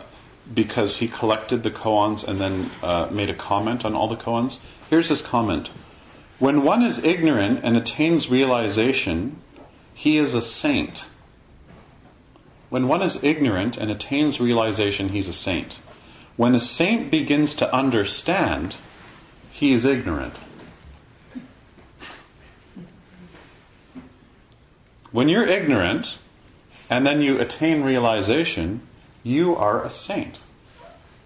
because 0.52 0.96
he 0.96 1.06
collected 1.06 1.62
the 1.62 1.70
koans 1.70 2.26
and 2.26 2.40
then 2.40 2.70
uh, 2.82 3.08
made 3.12 3.30
a 3.30 3.34
comment 3.34 3.84
on 3.84 3.94
all 3.94 4.08
the 4.08 4.16
koans. 4.16 4.60
Here's 4.90 5.08
his 5.08 5.22
comment 5.22 5.70
When 6.40 6.62
one 6.62 6.82
is 6.82 7.04
ignorant 7.04 7.60
and 7.62 7.76
attains 7.76 8.28
realization, 8.28 9.38
he 9.94 10.18
is 10.18 10.34
a 10.34 10.42
saint. 10.42 11.06
When 12.68 12.88
one 12.88 13.02
is 13.02 13.22
ignorant 13.22 13.76
and 13.76 13.90
attains 13.90 14.40
realization, 14.40 15.10
he's 15.10 15.28
a 15.28 15.32
saint. 15.32 15.78
When 16.36 16.54
a 16.54 16.60
saint 16.60 17.10
begins 17.10 17.54
to 17.56 17.74
understand, 17.74 18.76
he 19.50 19.72
is 19.72 19.84
ignorant. 19.84 20.34
When 25.12 25.28
you're 25.28 25.46
ignorant 25.46 26.18
and 26.90 27.06
then 27.06 27.22
you 27.22 27.40
attain 27.40 27.82
realization, 27.82 28.82
you 29.22 29.56
are 29.56 29.84
a 29.84 29.90
saint. 29.90 30.38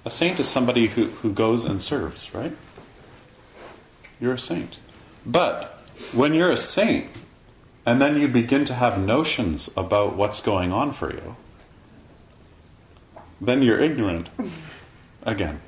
A 0.05 0.11
saint 0.11 0.39
is 0.39 0.49
somebody 0.49 0.87
who, 0.89 1.07
who 1.07 1.33
goes 1.33 1.65
and 1.65 1.83
serves, 1.83 2.33
right? 2.33 2.53
You're 4.21 4.35
a 4.35 4.39
saint. 4.39 4.79
But 5.27 5.79
when 6.13 6.35
you're 6.35 6.53
a 6.53 6.57
saint 6.57 7.21
and 7.87 8.01
then 8.01 8.21
you 8.21 8.29
begin 8.29 8.65
to 8.67 8.75
have 8.75 8.99
notions 8.99 9.71
about 9.77 10.17
what's 10.17 10.41
going 10.41 10.73
on 10.73 10.93
for 10.93 11.13
you, 11.13 11.37
then 13.41 13.63
you're 13.63 13.81
ignorant 13.81 14.29
again. 15.23 15.61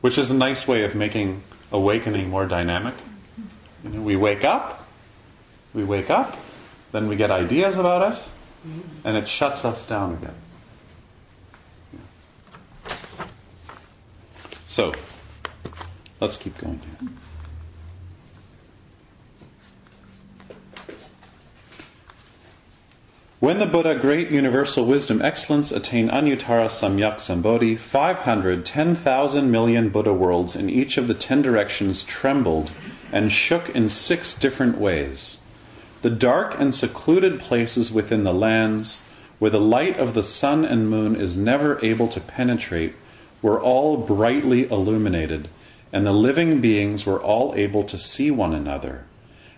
Which 0.00 0.18
is 0.18 0.30
a 0.30 0.34
nice 0.34 0.68
way 0.68 0.84
of 0.84 0.94
making 0.94 1.42
awakening 1.70 2.28
more 2.28 2.46
dynamic. 2.46 2.94
You 3.84 3.90
know, 3.90 4.02
we 4.02 4.16
wake 4.16 4.44
up, 4.44 4.86
we 5.72 5.84
wake 5.84 6.10
up, 6.10 6.36
then 6.92 7.08
we 7.08 7.16
get 7.16 7.30
ideas 7.30 7.78
about 7.78 8.12
it, 8.12 8.18
and 9.04 9.16
it 9.16 9.26
shuts 9.26 9.64
us 9.64 9.86
down 9.86 10.12
again. 10.12 10.34
So, 14.66 14.92
let's 16.20 16.36
keep 16.36 16.56
going 16.58 16.80
here. 17.00 17.10
When 23.42 23.58
the 23.58 23.66
Buddha, 23.66 23.96
great 23.96 24.30
universal 24.30 24.84
wisdom, 24.84 25.20
excellence, 25.20 25.72
attained 25.72 26.10
Anuttara 26.10 26.66
Samyak 26.66 27.16
Sambodhi, 27.16 27.76
500, 27.76 28.64
10,000 28.64 29.50
million 29.50 29.88
Buddha 29.88 30.12
worlds 30.12 30.54
in 30.54 30.70
each 30.70 30.96
of 30.96 31.08
the 31.08 31.14
ten 31.14 31.42
directions 31.42 32.04
trembled 32.04 32.70
and 33.10 33.32
shook 33.32 33.68
in 33.70 33.88
six 33.88 34.32
different 34.32 34.78
ways. 34.78 35.38
The 36.02 36.10
dark 36.10 36.54
and 36.60 36.72
secluded 36.72 37.40
places 37.40 37.90
within 37.90 38.22
the 38.22 38.32
lands, 38.32 39.08
where 39.40 39.50
the 39.50 39.58
light 39.58 39.98
of 39.98 40.14
the 40.14 40.22
sun 40.22 40.64
and 40.64 40.88
moon 40.88 41.16
is 41.16 41.36
never 41.36 41.84
able 41.84 42.06
to 42.06 42.20
penetrate, 42.20 42.94
were 43.42 43.60
all 43.60 43.96
brightly 43.96 44.70
illuminated, 44.70 45.48
and 45.92 46.06
the 46.06 46.12
living 46.12 46.60
beings 46.60 47.04
were 47.04 47.20
all 47.20 47.54
able 47.56 47.82
to 47.82 47.98
see 47.98 48.30
one 48.30 48.54
another. 48.54 49.02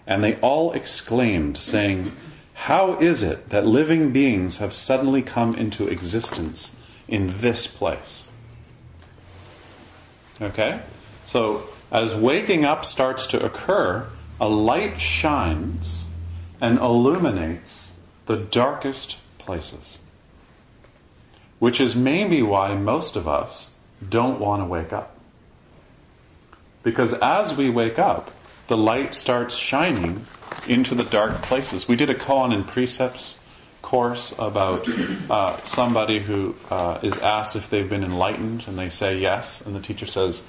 And 0.07 0.25
they 0.25 0.37
all 0.37 0.73
exclaimed, 0.73 1.59
saying, 1.59 2.13
How 2.55 2.99
is 2.99 3.23
it 3.23 3.51
that 3.51 3.67
living 3.67 4.11
beings 4.13 4.59
have 4.59 4.73
suddenly 4.73 5.23
come 5.23 5.55
into 5.55 5.87
existence 5.87 6.77
in 7.07 7.39
this 7.39 7.67
place? 7.67 8.29
Okay? 10.41 10.81
So, 11.27 11.65
as 11.91 12.15
waking 12.15 12.65
up 12.65 12.85
starts 12.85 13.27
to 13.29 13.45
occur, 13.45 14.09
a 14.41 14.49
light 14.49 15.01
shines 15.01 16.09
and 16.61 16.79
illuminates 16.79 17.93
the 18.27 18.37
darkest 18.37 19.19
places. 19.39 19.99
Which 21.59 21.81
is 21.81 21.95
maybe 21.95 22.43
why 22.43 22.75
most 22.75 23.17
of 23.17 23.29
us 23.29 23.73
don't 24.07 24.41
want 24.41 24.63
to 24.63 24.67
wake 24.67 24.93
up. 24.93 25.17
Because 26.83 27.15
as 27.15 27.57
we 27.57 27.71
wake 27.71 27.99
up, 27.99 28.31
the 28.67 28.77
light 28.77 29.15
starts 29.15 29.57
shining 29.57 30.21
into 30.69 30.95
the 30.95 31.05
dark 31.05 31.43
places. 31.43 31.89
We 31.89 31.97
did 31.97 32.11
a 32.11 32.15
koan 32.15 32.53
in 32.53 32.65
precepts 32.65 33.41
course 33.83 34.35
about 34.39 34.89
uh, 35.31 35.57
somebody 35.63 36.19
who 36.19 36.55
uh, 36.71 36.99
is 37.03 37.19
asked 37.19 37.55
if 37.55 37.69
they've 37.71 37.89
been 37.89 38.03
enlightened, 38.03 38.65
and 38.67 38.79
they 38.79 38.89
say 38.89 39.19
yes, 39.19 39.61
and 39.61 39.75
the 39.75 39.81
teacher 39.81 40.07
says, 40.07 40.43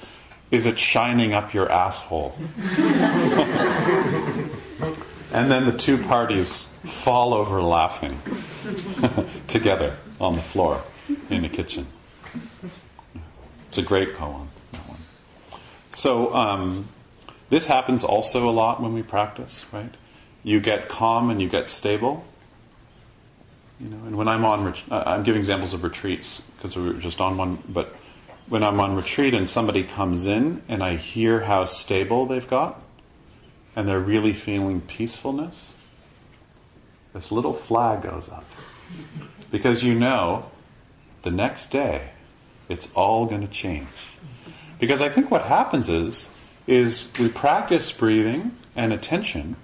"Is 0.50 0.66
it 0.66 0.78
shining 0.78 1.34
up 1.34 1.52
your 1.52 1.70
asshole?" 1.70 2.36
and 5.32 5.50
then 5.50 5.66
the 5.66 5.76
two 5.76 5.98
parties 5.98 6.72
fall 6.84 7.34
over 7.34 7.62
laughing 7.62 8.18
together 9.48 9.96
on 10.18 10.34
the 10.34 10.42
floor 10.42 10.82
in 11.28 11.42
the 11.42 11.48
kitchen. 11.48 11.86
It's 13.68 13.78
a 13.78 13.82
great 13.82 14.14
koan. 14.14 14.48
So 15.92 16.34
um, 16.34 16.88
this 17.48 17.66
happens 17.66 18.02
also 18.04 18.48
a 18.48 18.50
lot 18.50 18.82
when 18.82 18.92
we 18.92 19.02
practice, 19.02 19.64
right? 19.72 19.94
You 20.46 20.60
get 20.60 20.88
calm 20.88 21.28
and 21.28 21.42
you 21.42 21.48
get 21.48 21.66
stable. 21.66 22.24
You 23.80 23.88
know, 23.88 23.96
and 24.06 24.16
when 24.16 24.28
I'm 24.28 24.44
on, 24.44 24.64
ret- 24.64 24.84
I'm 24.92 25.24
giving 25.24 25.40
examples 25.40 25.72
of 25.72 25.82
retreats 25.82 26.40
because 26.54 26.76
we 26.76 26.84
were 26.84 26.92
just 26.92 27.20
on 27.20 27.36
one. 27.36 27.58
But 27.68 27.92
when 28.48 28.62
I'm 28.62 28.78
on 28.78 28.94
retreat 28.94 29.34
and 29.34 29.50
somebody 29.50 29.82
comes 29.82 30.24
in 30.24 30.62
and 30.68 30.84
I 30.84 30.94
hear 30.94 31.40
how 31.40 31.64
stable 31.64 32.26
they've 32.26 32.46
got 32.46 32.80
and 33.74 33.88
they're 33.88 33.98
really 33.98 34.32
feeling 34.32 34.82
peacefulness, 34.82 35.74
this 37.12 37.32
little 37.32 37.52
flag 37.52 38.02
goes 38.02 38.30
up. 38.30 38.44
Because 39.50 39.82
you 39.82 39.96
know 39.96 40.48
the 41.22 41.32
next 41.32 41.72
day 41.72 42.10
it's 42.68 42.88
all 42.94 43.26
going 43.26 43.40
to 43.40 43.52
change. 43.52 43.88
Because 44.78 45.02
I 45.02 45.08
think 45.08 45.28
what 45.28 45.42
happens 45.42 45.88
is 45.88 46.30
is 46.68 47.10
we 47.18 47.28
practice 47.28 47.90
breathing 47.90 48.52
and 48.76 48.92
attention 48.92 49.56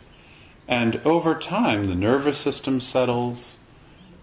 and 0.73 1.03
over 1.05 1.35
time 1.35 1.85
the 1.85 1.95
nervous 1.95 2.39
system 2.39 2.81
settles, 2.81 3.59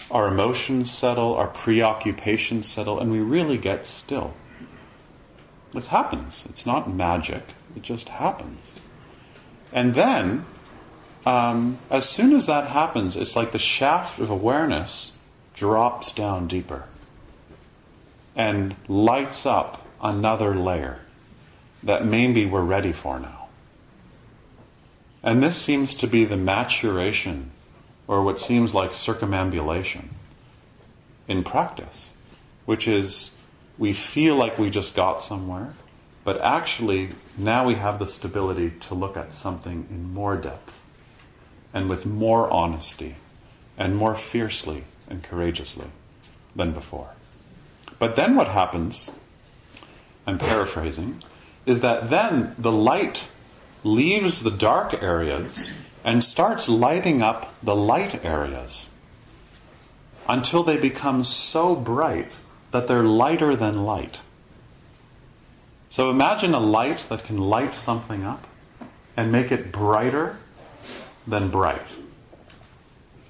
our 0.09 0.27
emotions 0.27 0.89
settle, 0.89 1.35
our 1.35 1.45
preoccupations 1.45 2.65
settle 2.65 2.99
and 2.99 3.12
we 3.12 3.19
really 3.19 3.59
get 3.59 3.85
still. 3.85 4.33
It 5.75 5.85
happens. 5.85 6.47
It's 6.49 6.65
not 6.65 6.91
magic. 6.91 7.43
It 7.75 7.83
just 7.83 8.09
happens. 8.09 8.77
And 9.71 9.93
then, 9.93 10.45
um, 11.23 11.77
as 11.91 12.09
soon 12.09 12.33
as 12.35 12.47
that 12.47 12.69
happens, 12.69 13.15
it's 13.15 13.35
like 13.35 13.51
the 13.51 13.59
shaft 13.59 14.17
of 14.17 14.31
awareness 14.31 15.17
drops 15.53 16.12
down 16.12 16.47
deeper 16.47 16.85
and 18.35 18.75
lights 18.88 19.45
up 19.45 19.85
another 20.01 20.55
layer 20.55 21.01
that 21.83 22.03
maybe 22.03 22.43
we're 22.47 22.63
ready 22.63 22.91
for 22.91 23.19
now. 23.19 23.38
And 25.21 25.43
this 25.43 25.58
seems 25.58 25.95
to 25.95 26.08
be 26.08 26.25
the 26.25 26.38
maturation, 26.38 27.51
or 28.08 28.23
what 28.23 28.39
seems 28.39 28.73
like 28.73 28.93
circumambulation, 28.93 30.10
in 31.27 31.43
practice, 31.43 32.13
which 32.65 32.88
is 32.88 33.36
we 33.77 33.93
feel 33.93 34.36
like 34.36 34.58
we 34.58 34.69
just 34.69 34.95
got 34.95 35.21
somewhere, 35.21 35.73
but 36.23 36.39
actually 36.41 37.10
now 37.38 37.65
we 37.65 37.75
have 37.75 37.99
the 37.99 38.08
stability 38.08 38.71
to 38.82 38.93
look 38.93 39.15
at 39.15 39.34
something 39.34 39.88
in 39.89 40.13
more 40.13 40.36
depth 40.36 40.82
and 41.73 41.89
with 41.89 42.05
more 42.05 42.51
honesty 42.51 43.15
and 43.77 43.95
more 43.95 44.15
fiercely 44.15 44.84
and 45.10 45.23
courageously 45.23 45.88
than 46.55 46.71
before. 46.71 47.10
But 47.99 48.15
then 48.15 48.36
what 48.36 48.47
happens, 48.47 49.12
I'm 50.25 50.38
paraphrasing, 50.38 51.23
is 51.65 51.82
that 51.82 52.10
then 52.10 52.55
the 52.58 52.71
light 52.71 53.27
leaves 53.83 54.43
the 54.43 54.51
dark 54.51 55.01
areas 55.01 55.73
and 56.03 56.23
starts 56.23 56.67
lighting 56.67 57.21
up 57.21 57.53
the 57.61 57.75
light 57.75 58.23
areas 58.23 58.89
until 60.27 60.63
they 60.63 60.77
become 60.77 61.23
so 61.23 61.75
bright 61.75 62.31
that 62.71 62.87
they're 62.87 63.03
lighter 63.03 63.55
than 63.55 63.85
light. 63.85 64.21
So 65.89 66.09
imagine 66.09 66.53
a 66.53 66.59
light 66.59 67.05
that 67.09 67.23
can 67.23 67.37
light 67.37 67.73
something 67.73 68.23
up 68.23 68.47
and 69.17 69.31
make 69.31 69.51
it 69.51 69.71
brighter 69.71 70.37
than 71.25 71.49
bright. 71.49 71.85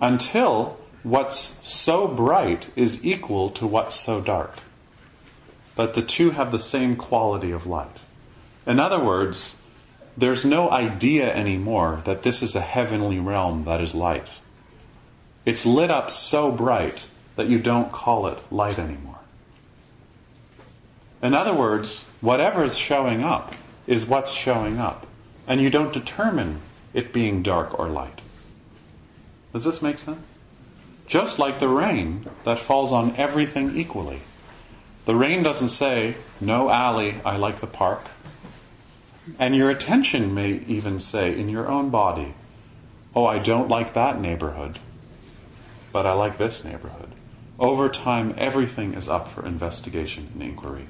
Until 0.01 0.77
what's 1.03 1.37
so 1.67 2.07
bright 2.07 2.67
is 2.75 3.05
equal 3.05 3.49
to 3.51 3.65
what's 3.65 3.95
so 3.95 4.19
dark. 4.19 4.59
But 5.75 5.93
the 5.93 6.01
two 6.01 6.31
have 6.31 6.51
the 6.51 6.59
same 6.59 6.97
quality 6.97 7.51
of 7.51 7.65
light. 7.65 7.97
In 8.67 8.79
other 8.79 8.99
words, 8.99 9.55
there's 10.19 10.43
no 10.43 10.69
idea 10.69 11.33
anymore 11.33 12.01
that 12.03 12.23
this 12.23 12.43
is 12.43 12.55
a 12.55 12.61
heavenly 12.61 13.19
realm 13.19 13.63
that 13.63 13.79
is 13.79 13.95
light. 13.95 14.27
It's 15.45 15.65
lit 15.65 15.89
up 15.89 16.11
so 16.11 16.51
bright 16.51 17.07
that 17.37 17.47
you 17.47 17.57
don't 17.57 17.91
call 17.91 18.27
it 18.27 18.39
light 18.51 18.77
anymore. 18.77 19.19
In 21.23 21.33
other 21.33 21.53
words, 21.53 22.09
whatever 22.19 22.63
is 22.63 22.77
showing 22.77 23.23
up 23.23 23.53
is 23.87 24.05
what's 24.05 24.31
showing 24.31 24.77
up, 24.77 25.07
and 25.47 25.61
you 25.61 25.69
don't 25.69 25.93
determine 25.93 26.61
it 26.93 27.13
being 27.13 27.41
dark 27.41 27.79
or 27.79 27.87
light. 27.87 28.21
Does 29.53 29.63
this 29.63 29.81
make 29.81 29.99
sense? 29.99 30.27
Just 31.07 31.39
like 31.39 31.59
the 31.59 31.69
rain 31.69 32.25
that 32.43 32.59
falls 32.59 32.91
on 32.91 33.15
everything 33.15 33.75
equally. 33.75 34.19
The 35.05 35.15
rain 35.15 35.43
doesn't 35.43 35.69
say, 35.69 36.15
No, 36.39 36.69
alley, 36.69 37.15
I 37.25 37.37
like 37.37 37.57
the 37.57 37.67
park. 37.67 38.09
And 39.37 39.55
your 39.55 39.69
attention 39.69 40.33
may 40.33 40.61
even 40.67 40.99
say 40.99 41.37
in 41.37 41.49
your 41.49 41.67
own 41.67 41.89
body, 41.89 42.33
Oh, 43.15 43.25
I 43.25 43.39
don't 43.39 43.67
like 43.67 43.93
that 43.93 44.21
neighborhood, 44.21 44.79
but 45.91 46.05
I 46.05 46.13
like 46.13 46.37
this 46.37 46.63
neighborhood. 46.63 47.09
Over 47.59 47.89
time, 47.89 48.33
everything 48.37 48.93
is 48.93 49.09
up 49.09 49.27
for 49.27 49.45
investigation 49.45 50.29
and 50.33 50.41
inquiry. 50.41 50.87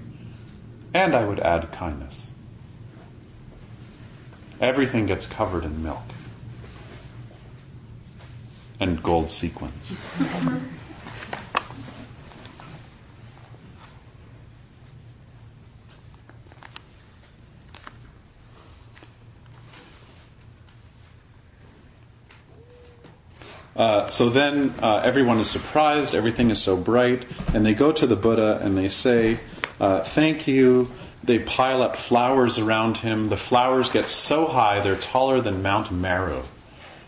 And 0.94 1.16
I 1.16 1.26
would 1.26 1.40
add 1.40 1.72
kindness. 1.72 2.30
Everything 4.62 5.06
gets 5.06 5.26
covered 5.26 5.64
in 5.64 5.82
milk 5.82 6.04
and 8.80 9.02
gold 9.02 9.30
sequins. 9.30 9.98
Uh, 23.80 24.08
so 24.08 24.30
then 24.30 24.74
uh, 24.82 24.98
everyone 25.06 25.40
is 25.40 25.50
surprised, 25.50 26.14
everything 26.14 26.50
is 26.50 26.62
so 26.62 26.76
bright, 26.76 27.26
and 27.54 27.66
they 27.66 27.74
go 27.74 27.94
to 27.94 28.06
the 28.06 28.18
Buddha 28.18 28.60
and 28.62 28.78
they 28.78 28.90
say, 28.90 29.40
uh, 29.80 30.04
Thank 30.04 30.48
you. 30.48 30.92
They 31.24 31.40
pile 31.40 31.82
up 31.82 31.96
flowers 31.96 32.58
around 32.58 32.98
him. 32.98 33.30
The 33.30 33.38
flowers 33.38 33.90
get 33.90 34.10
so 34.10 34.48
high 34.48 34.82
they're 34.82 34.98
taller 34.98 35.40
than 35.40 35.62
Mount 35.62 35.92
Meru, 35.92 36.44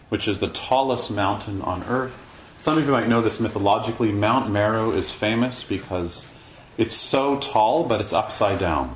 which 0.07 0.29
is 0.29 0.39
the 0.39 0.47
tallest 0.47 1.11
mountain 1.11 1.61
on 1.61 1.83
earth. 1.83 2.55
Some 2.57 2.77
of 2.77 2.85
you 2.85 2.91
might 2.91 3.07
know 3.07 3.21
this 3.21 3.39
mythologically. 3.41 4.13
Mount 4.13 4.49
Meru 4.49 4.91
is 4.91 5.11
famous 5.11 5.63
because 5.63 6.33
it's 6.77 6.95
so 6.95 7.37
tall, 7.39 7.83
but 7.83 7.99
it's 7.99 8.13
upside 8.13 8.59
down, 8.59 8.95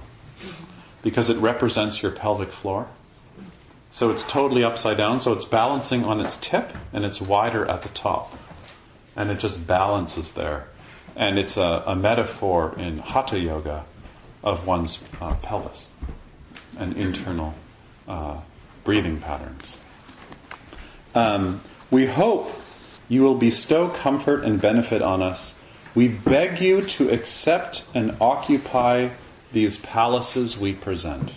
because 1.02 1.30
it 1.30 1.38
represents 1.38 2.02
your 2.02 2.12
pelvic 2.12 2.50
floor. 2.50 2.88
So 3.96 4.10
it's 4.10 4.24
totally 4.24 4.62
upside 4.62 4.98
down, 4.98 5.22
so 5.22 5.32
it's 5.32 5.46
balancing 5.46 6.04
on 6.04 6.20
its 6.20 6.36
tip 6.36 6.74
and 6.92 7.06
it's 7.06 7.22
wider 7.22 7.66
at 7.66 7.82
the 7.82 7.88
top. 7.88 8.38
And 9.16 9.32
it 9.32 9.40
just 9.40 9.66
balances 9.66 10.34
there. 10.34 10.68
And 11.16 11.40
it's 11.40 11.56
a, 11.56 11.82
a 11.88 11.96
metaphor 11.96 12.76
in 12.78 12.98
Hatha 12.98 13.40
Yoga 13.40 13.86
of 14.44 14.68
one's 14.68 15.02
uh, 15.22 15.36
pelvis 15.36 15.94
and 16.78 16.98
internal 16.98 17.54
uh, 18.06 18.42
breathing 18.84 19.22
patterns. 19.22 19.80
Um, 21.16 21.62
we 21.90 22.06
hope 22.06 22.52
you 23.08 23.22
will 23.22 23.36
bestow 23.36 23.88
comfort 23.88 24.44
and 24.44 24.60
benefit 24.60 25.02
on 25.02 25.24
us. 25.24 25.58
We 25.96 26.10
beg 26.10 26.60
you 26.60 26.82
to 26.82 27.10
accept 27.12 27.86
and 27.94 28.18
occupy 28.20 29.12
these 29.54 29.78
palaces 29.78 30.58
we 30.58 30.74
present. 30.74 31.32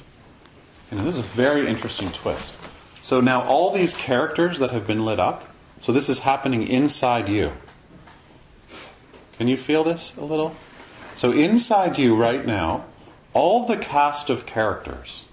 And 0.90 1.00
this 1.00 1.16
is 1.16 1.18
a 1.18 1.22
very 1.22 1.66
interesting 1.66 2.10
twist. 2.10 2.54
So 3.02 3.20
now 3.20 3.42
all 3.42 3.72
these 3.72 3.94
characters 3.94 4.58
that 4.58 4.70
have 4.70 4.86
been 4.86 5.04
lit 5.04 5.20
up, 5.20 5.44
so 5.80 5.92
this 5.92 6.08
is 6.08 6.20
happening 6.20 6.66
inside 6.66 7.28
you. 7.28 7.52
Can 9.36 9.48
you 9.48 9.56
feel 9.56 9.84
this 9.84 10.16
a 10.16 10.24
little? 10.24 10.56
So 11.14 11.32
inside 11.32 11.98
you 11.98 12.16
right 12.16 12.44
now, 12.44 12.84
all 13.32 13.66
the 13.66 13.76
cast 13.76 14.30
of 14.30 14.46
characters. 14.46 15.24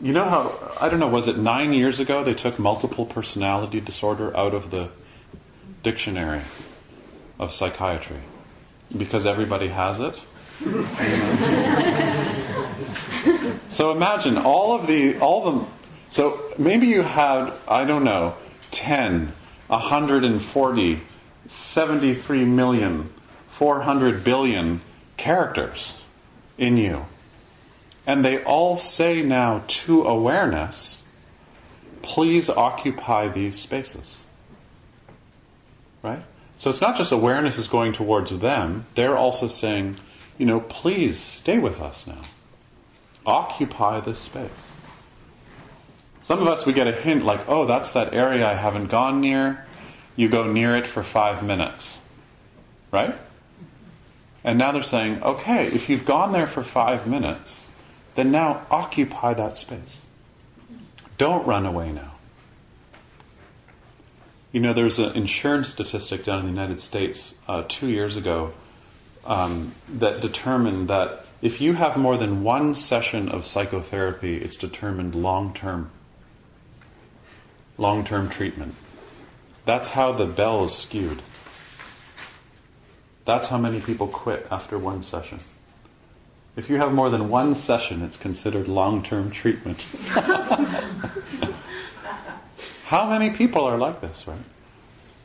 You 0.00 0.12
know 0.12 0.24
how, 0.24 0.72
I 0.80 0.88
don't 0.88 1.00
know, 1.00 1.08
was 1.08 1.26
it 1.26 1.36
nine 1.36 1.72
years 1.72 1.98
ago 1.98 2.22
they 2.22 2.34
took 2.34 2.58
multiple 2.58 3.04
personality 3.04 3.80
disorder 3.80 4.36
out 4.36 4.54
of 4.54 4.70
the 4.70 4.90
dictionary 5.82 6.42
of 7.38 7.52
psychiatry? 7.52 8.20
Because 8.96 9.26
everybody 9.26 9.68
has 9.68 9.98
it? 9.98 10.20
so 13.80 13.92
imagine 13.92 14.36
all 14.36 14.74
of 14.74 14.86
the 14.86 15.18
all 15.20 15.52
the 15.52 15.66
so 16.10 16.38
maybe 16.58 16.88
you 16.88 17.00
had 17.00 17.50
I 17.66 17.86
don't 17.86 18.04
know 18.04 18.34
10 18.72 19.32
140 19.68 21.00
73 21.46 22.44
million 22.44 23.08
400 23.48 24.22
billion 24.22 24.82
characters 25.16 26.02
in 26.58 26.76
you. 26.76 27.06
And 28.06 28.22
they 28.22 28.44
all 28.44 28.76
say 28.76 29.22
now 29.22 29.64
to 29.66 30.02
awareness 30.02 31.04
please 32.02 32.50
occupy 32.50 33.28
these 33.28 33.58
spaces. 33.58 34.26
Right? 36.02 36.22
So 36.58 36.68
it's 36.68 36.82
not 36.82 36.98
just 36.98 37.12
awareness 37.12 37.56
is 37.56 37.66
going 37.66 37.94
towards 37.94 38.40
them. 38.40 38.84
They're 38.94 39.16
also 39.16 39.48
saying 39.48 39.96
you 40.36 40.44
know, 40.44 40.60
please 40.60 41.18
stay 41.18 41.58
with 41.58 41.80
us 41.80 42.06
now. 42.06 42.20
Occupy 43.26 44.00
this 44.00 44.18
space. 44.18 44.50
Some 46.22 46.40
of 46.40 46.46
us, 46.46 46.66
we 46.66 46.72
get 46.72 46.86
a 46.86 46.92
hint 46.92 47.24
like, 47.24 47.48
oh, 47.48 47.66
that's 47.66 47.92
that 47.92 48.14
area 48.14 48.46
I 48.46 48.54
haven't 48.54 48.86
gone 48.86 49.20
near. 49.20 49.66
You 50.16 50.28
go 50.28 50.50
near 50.50 50.76
it 50.76 50.86
for 50.86 51.02
five 51.02 51.42
minutes. 51.42 52.02
Right? 52.92 53.16
And 54.44 54.58
now 54.58 54.72
they're 54.72 54.82
saying, 54.82 55.22
okay, 55.22 55.66
if 55.66 55.88
you've 55.88 56.04
gone 56.04 56.32
there 56.32 56.46
for 56.46 56.62
five 56.62 57.06
minutes, 57.06 57.70
then 58.14 58.30
now 58.30 58.66
occupy 58.70 59.34
that 59.34 59.56
space. 59.56 60.02
Don't 61.18 61.46
run 61.46 61.66
away 61.66 61.92
now. 61.92 62.12
You 64.52 64.60
know, 64.60 64.72
there's 64.72 64.98
an 64.98 65.14
insurance 65.14 65.68
statistic 65.68 66.24
down 66.24 66.40
in 66.40 66.46
the 66.46 66.50
United 66.50 66.80
States 66.80 67.38
uh, 67.46 67.64
two 67.68 67.88
years 67.88 68.16
ago 68.16 68.52
um, 69.24 69.72
that 69.88 70.20
determined 70.20 70.88
that 70.88 71.24
if 71.42 71.60
you 71.60 71.72
have 71.74 71.96
more 71.96 72.16
than 72.16 72.42
one 72.42 72.74
session 72.74 73.28
of 73.28 73.44
psychotherapy, 73.44 74.36
it's 74.36 74.56
determined 74.56 75.14
long 75.14 75.54
term. 75.54 75.90
Long 77.78 78.04
term 78.04 78.28
treatment. 78.28 78.74
That's 79.64 79.90
how 79.90 80.12
the 80.12 80.26
bell 80.26 80.64
is 80.64 80.74
skewed. 80.74 81.22
That's 83.24 83.48
how 83.48 83.58
many 83.58 83.80
people 83.80 84.06
quit 84.08 84.46
after 84.50 84.78
one 84.78 85.02
session. 85.02 85.38
If 86.56 86.68
you 86.68 86.76
have 86.76 86.92
more 86.92 87.08
than 87.10 87.28
one 87.30 87.54
session, 87.54 88.02
it's 88.02 88.16
considered 88.16 88.68
long 88.68 89.02
term 89.02 89.30
treatment. 89.30 89.86
how 92.84 93.08
many 93.08 93.30
people 93.30 93.64
are 93.64 93.78
like 93.78 94.00
this, 94.00 94.26
right? 94.26 94.36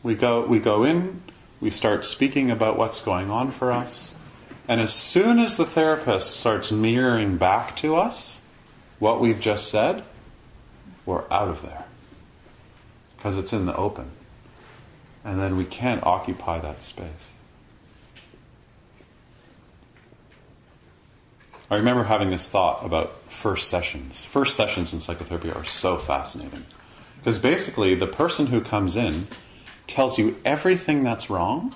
We 0.04 0.16
go, 0.16 0.46
we 0.46 0.60
go 0.60 0.84
in, 0.84 1.24
we 1.60 1.72
start 1.72 2.06
speaking 2.06 2.52
about 2.52 2.78
what's 2.78 3.02
going 3.02 3.30
on 3.30 3.52
for 3.52 3.72
us, 3.72 4.16
and 4.68 4.82
as 4.82 4.94
soon 4.94 5.40
as 5.40 5.58
the 5.58 5.66
therapist 5.66 6.40
starts 6.40 6.72
mirroring 6.72 7.38
back 7.38 7.76
to 7.78 7.96
us 7.96 8.42
what 9.00 9.20
we've 9.20 9.40
just 9.40 9.70
said, 9.70 10.04
we're 11.06 11.26
out 11.32 11.50
of 11.50 11.62
there 11.62 11.86
because 13.18 13.38
it's 13.38 13.54
in 13.54 13.66
the 13.66 13.76
open. 13.76 14.12
And 15.24 15.40
then 15.40 15.58
we 15.58 15.66
can't 15.66 16.04
occupy 16.06 16.60
that 16.60 16.84
space. 16.84 17.34
I 21.72 21.78
remember 21.78 22.04
having 22.04 22.30
this 22.30 22.48
thought 22.48 22.86
about 22.86 23.20
first 23.32 23.68
sessions. 23.68 24.24
First 24.24 24.56
sessions 24.56 24.94
in 24.94 25.00
psychotherapy 25.00 25.52
are 25.52 25.64
so 25.64 25.98
fascinating. 25.98 26.66
Because 27.18 27.40
basically, 27.40 27.96
the 27.96 28.06
person 28.06 28.48
who 28.48 28.62
comes 28.62 28.96
in 28.96 29.28
tells 29.88 30.20
you 30.20 30.40
everything 30.46 31.04
that's 31.04 31.28
wrong 31.28 31.74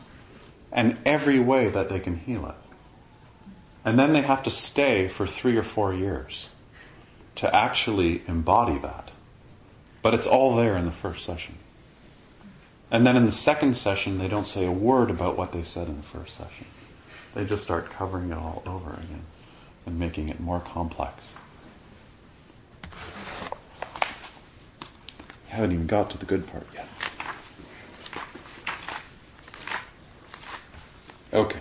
and 0.71 0.97
every 1.03 1.39
way 1.39 1.69
that 1.69 1.89
they 1.89 1.99
can 1.99 2.17
heal 2.17 2.45
it. 2.45 2.68
And 3.89 3.97
then 3.97 4.13
they 4.13 4.21
have 4.21 4.43
to 4.43 4.51
stay 4.51 5.07
for 5.07 5.25
three 5.25 5.57
or 5.57 5.63
four 5.63 5.95
years 5.95 6.49
to 7.33 7.51
actually 7.55 8.21
embody 8.27 8.77
that. 8.77 9.09
But 10.03 10.13
it's 10.13 10.27
all 10.27 10.55
there 10.55 10.77
in 10.77 10.85
the 10.85 10.91
first 10.91 11.25
session. 11.25 11.55
And 12.91 13.03
then 13.03 13.17
in 13.17 13.25
the 13.25 13.31
second 13.31 13.75
session, 13.77 14.19
they 14.19 14.27
don't 14.27 14.45
say 14.45 14.63
a 14.63 14.71
word 14.71 15.09
about 15.09 15.39
what 15.39 15.53
they 15.53 15.63
said 15.63 15.87
in 15.87 15.95
the 15.95 16.03
first 16.03 16.37
session. 16.37 16.67
They 17.33 17.45
just 17.45 17.63
start 17.63 17.89
covering 17.89 18.29
it 18.29 18.37
all 18.37 18.61
over 18.67 18.91
again 18.91 19.23
and 19.87 19.97
making 19.97 20.29
it 20.29 20.39
more 20.39 20.59
complex. 20.59 21.33
You 22.83 22.89
haven't 25.47 25.71
even 25.71 25.87
got 25.87 26.11
to 26.11 26.19
the 26.19 26.27
good 26.27 26.45
part 26.45 26.67
yet. 26.75 26.87
Okay. 31.33 31.59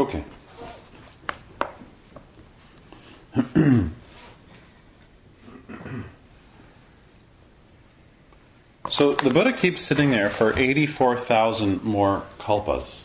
Okay. 0.00 0.24
so 8.88 9.12
the 9.12 9.28
Buddha 9.28 9.52
keeps 9.52 9.82
sitting 9.82 10.10
there 10.10 10.30
for 10.30 10.58
84,000 10.58 11.84
more 11.84 12.22
kalpas. 12.38 13.04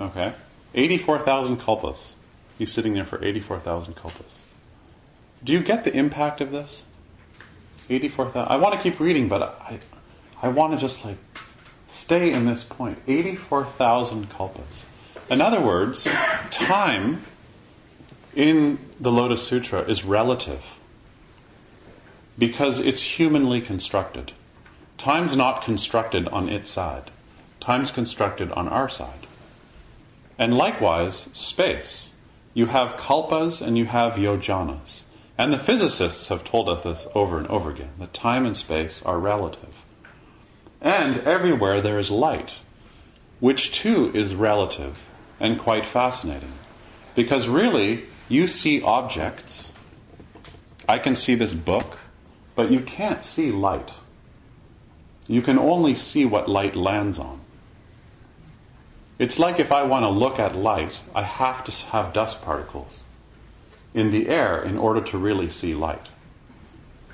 Okay? 0.00 0.32
84,000 0.74 1.58
kalpas. 1.58 2.14
He's 2.58 2.72
sitting 2.72 2.94
there 2.94 3.04
for 3.04 3.24
84,000 3.24 3.94
kalpas. 3.94 4.38
Do 5.44 5.52
you 5.52 5.60
get 5.60 5.84
the 5.84 5.96
impact 5.96 6.40
of 6.40 6.50
this? 6.50 6.86
84,000. 7.88 8.50
I 8.50 8.56
want 8.56 8.74
to 8.74 8.80
keep 8.80 8.98
reading, 8.98 9.28
but 9.28 9.42
I, 9.42 9.78
I 10.42 10.48
want 10.48 10.72
to 10.72 10.78
just 10.78 11.04
like 11.04 11.18
stay 11.86 12.32
in 12.32 12.46
this 12.46 12.64
point. 12.64 12.98
84,000 13.06 14.28
kalpas. 14.28 14.86
In 15.30 15.40
other 15.40 15.60
words, 15.60 16.08
time 16.50 17.22
in 18.34 18.80
the 18.98 19.12
Lotus 19.12 19.46
Sutra 19.46 19.82
is 19.82 20.04
relative 20.04 20.76
because 22.36 22.80
it's 22.80 23.02
humanly 23.02 23.60
constructed. 23.60 24.32
Time's 24.98 25.36
not 25.36 25.62
constructed 25.62 26.26
on 26.28 26.48
its 26.48 26.68
side, 26.68 27.12
time's 27.60 27.92
constructed 27.92 28.50
on 28.52 28.66
our 28.66 28.88
side. 28.88 29.28
And 30.36 30.56
likewise, 30.56 31.28
space. 31.32 32.14
You 32.52 32.66
have 32.66 32.96
kalpas 32.96 33.64
and 33.64 33.78
you 33.78 33.84
have 33.84 34.14
yojanas. 34.14 35.04
And 35.38 35.52
the 35.52 35.58
physicists 35.58 36.28
have 36.28 36.42
told 36.42 36.68
us 36.68 36.80
this 36.80 37.06
over 37.14 37.38
and 37.38 37.46
over 37.46 37.70
again 37.70 37.92
that 38.00 38.12
time 38.12 38.44
and 38.44 38.56
space 38.56 39.00
are 39.04 39.20
relative. 39.20 39.84
And 40.80 41.18
everywhere 41.18 41.80
there 41.80 41.98
is 41.98 42.10
light, 42.10 42.54
which 43.38 43.70
too 43.70 44.10
is 44.12 44.34
relative 44.34 45.09
and 45.40 45.58
quite 45.58 45.86
fascinating. 45.86 46.52
Because 47.14 47.48
really, 47.48 48.04
you 48.28 48.46
see 48.46 48.82
objects. 48.82 49.72
I 50.88 50.98
can 50.98 51.14
see 51.14 51.34
this 51.34 51.54
book, 51.54 51.98
but 52.54 52.70
you 52.70 52.80
can't 52.80 53.24
see 53.24 53.50
light. 53.50 53.90
You 55.26 55.42
can 55.42 55.58
only 55.58 55.94
see 55.94 56.24
what 56.24 56.48
light 56.48 56.76
lands 56.76 57.18
on. 57.18 57.40
It's 59.18 59.38
like 59.38 59.60
if 59.60 59.70
I 59.70 59.82
want 59.82 60.04
to 60.04 60.10
look 60.10 60.38
at 60.38 60.56
light, 60.56 61.00
I 61.14 61.22
have 61.22 61.62
to 61.64 61.86
have 61.88 62.12
dust 62.12 62.42
particles 62.42 63.04
in 63.92 64.10
the 64.10 64.28
air 64.28 64.62
in 64.62 64.78
order 64.78 65.00
to 65.00 65.18
really 65.18 65.48
see 65.48 65.74
light. 65.74 66.06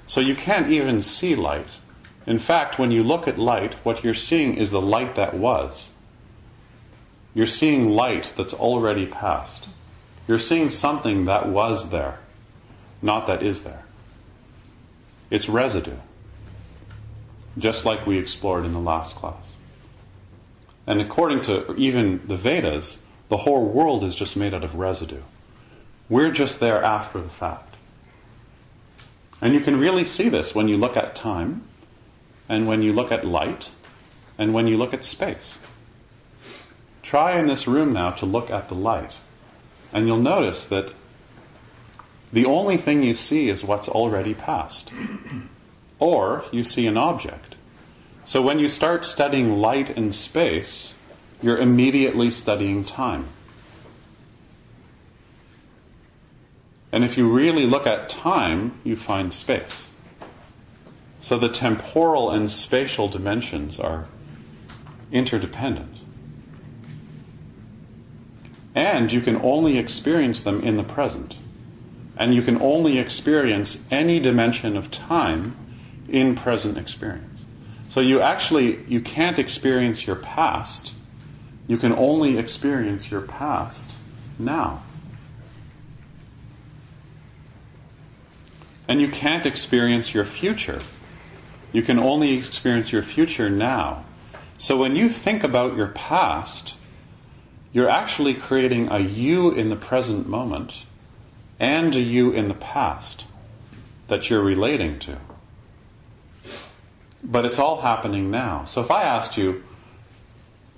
So 0.07 0.21
you 0.21 0.35
can't 0.35 0.71
even 0.71 1.03
see 1.03 1.35
light. 1.35 1.69
In 2.27 2.39
fact, 2.39 2.79
when 2.79 2.91
you 2.91 3.03
look 3.03 3.27
at 3.27 3.39
light, 3.39 3.75
what 3.85 4.05
you're 4.05 4.15
seeing 4.15 4.55
is 4.55 4.71
the 4.71 4.81
light 4.81 5.15
that 5.17 5.35
was. 5.35 5.93
You're 7.37 7.45
seeing 7.45 7.91
light 7.91 8.33
that's 8.35 8.55
already 8.55 9.05
past. 9.05 9.69
You're 10.27 10.39
seeing 10.39 10.71
something 10.71 11.27
that 11.27 11.47
was 11.47 11.91
there, 11.91 12.19
not 13.03 13.27
that 13.27 13.43
is 13.43 13.63
there. 13.63 13.85
It's 15.29 15.47
residue, 15.47 15.99
just 17.59 17.85
like 17.85 18.07
we 18.07 18.17
explored 18.17 18.65
in 18.65 18.73
the 18.73 18.81
last 18.81 19.17
class. 19.17 19.55
And 20.87 20.99
according 20.99 21.43
to 21.43 21.75
even 21.77 22.27
the 22.27 22.37
Vedas, 22.37 23.03
the 23.29 23.37
whole 23.37 23.67
world 23.67 24.03
is 24.03 24.15
just 24.15 24.35
made 24.35 24.55
out 24.55 24.65
of 24.65 24.77
residue. 24.77 25.21
We're 26.09 26.31
just 26.31 26.59
there 26.59 26.83
after 26.83 27.21
the 27.21 27.29
fact. 27.29 27.75
And 29.43 29.53
you 29.53 29.61
can 29.61 29.79
really 29.79 30.07
see 30.07 30.31
this 30.31 30.55
when 30.55 30.69
you 30.69 30.79
look 30.79 30.97
at 30.97 31.15
time, 31.15 31.65
and 32.49 32.67
when 32.67 32.81
you 32.81 32.95
look 32.95 33.13
at 33.13 33.27
light, 33.27 33.73
and 34.39 34.55
when 34.55 34.67
you 34.67 34.79
look 34.79 34.95
at 34.95 35.05
space. 35.05 35.59
Try 37.07 37.39
in 37.39 37.47
this 37.47 37.69
room 37.69 37.93
now 37.93 38.11
to 38.11 38.27
look 38.27 38.51
at 38.51 38.69
the 38.69 38.75
light, 38.75 39.13
and 39.93 40.09
you'll 40.09 40.17
notice 40.17 40.67
that 40.67 40.93
the 42.33 42.45
only 42.45 42.77
thing 42.77 43.05
you 43.05 43.15
see 43.15 43.49
is 43.49 43.63
what's 43.63 43.89
already 43.89 44.35
past. 44.35 44.91
or 46.01 46.45
you 46.51 46.65
see 46.65 46.85
an 46.89 46.97
object. 46.97 47.55
So 48.25 48.43
when 48.43 48.59
you 48.59 48.69
start 48.69 49.05
studying 49.05 49.61
light 49.61 49.97
and 49.97 50.13
space, 50.13 50.97
you're 51.41 51.59
immediately 51.59 52.29
studying 52.29 52.83
time. 52.83 53.29
And 56.91 57.05
if 57.05 57.17
you 57.17 57.31
really 57.31 57.67
look 57.67 57.87
at 57.87 58.09
time, 58.09 58.81
you 58.83 58.97
find 58.97 59.33
space. 59.33 59.91
So 61.21 61.39
the 61.39 61.51
temporal 61.51 62.33
and 62.33 62.51
spatial 62.51 63.07
dimensions 63.07 63.79
are 63.79 64.07
interdependent. 65.13 65.96
And 68.77 69.11
you 69.11 69.23
can 69.23 69.37
only 69.37 69.79
experience 69.79 70.43
them 70.43 70.61
in 70.61 70.77
the 70.77 70.85
present. 70.85 71.35
And 72.19 72.35
you 72.35 72.43
can 72.43 72.61
only 72.61 72.99
experience 72.99 73.85
any 73.91 74.21
dimension 74.21 74.77
of 74.77 74.91
time 74.91 75.57
in 76.09 76.35
present 76.35 76.77
experience. 76.77 77.47
So 77.89 78.01
you 78.01 78.21
actually 78.21 78.85
you 78.85 79.01
can't 79.01 79.39
experience 79.39 80.07
your 80.07 80.17
past. 80.17 80.93
You 81.67 81.79
can 81.79 81.93
only 81.93 82.39
experience 82.39 83.11
your 83.11 83.23
past 83.23 83.91
now. 84.39 84.83
And 88.87 89.01
you 89.01 89.09
can't 89.09 89.47
experience 89.47 90.15
your 90.15 90.25
future. 90.25 90.81
You 91.73 91.83
can 91.83 91.99
only 91.99 92.35
experience 92.35 92.93
your 92.93 93.03
future 93.03 93.51
now. 93.51 94.05
So 94.59 94.77
when 94.77 94.97
you 94.97 95.09
think 95.09 95.43
about 95.43 95.77
your 95.77 95.89
past, 95.89 96.75
you're 97.77 97.91
actually 97.91 98.33
creating 98.33 98.89
a 98.91 99.01
you 99.01 99.51
in 99.51 99.69
the 99.69 99.77
present 99.77 100.27
moment 100.27 100.87
and 101.61 101.95
a 101.95 102.01
you 102.01 102.33
in 102.33 102.49
the 102.49 102.55
past 102.55 103.27
that 104.09 104.31
you're 104.31 104.41
relating 104.41 104.99
to. 104.99 105.19
But 107.23 107.45
it's 107.45 107.59
all 107.59 107.83
happening 107.83 108.31
now. 108.31 108.65
So 108.65 108.81
if 108.81 108.91
I 108.91 109.03
asked 109.03 109.37
you 109.37 109.63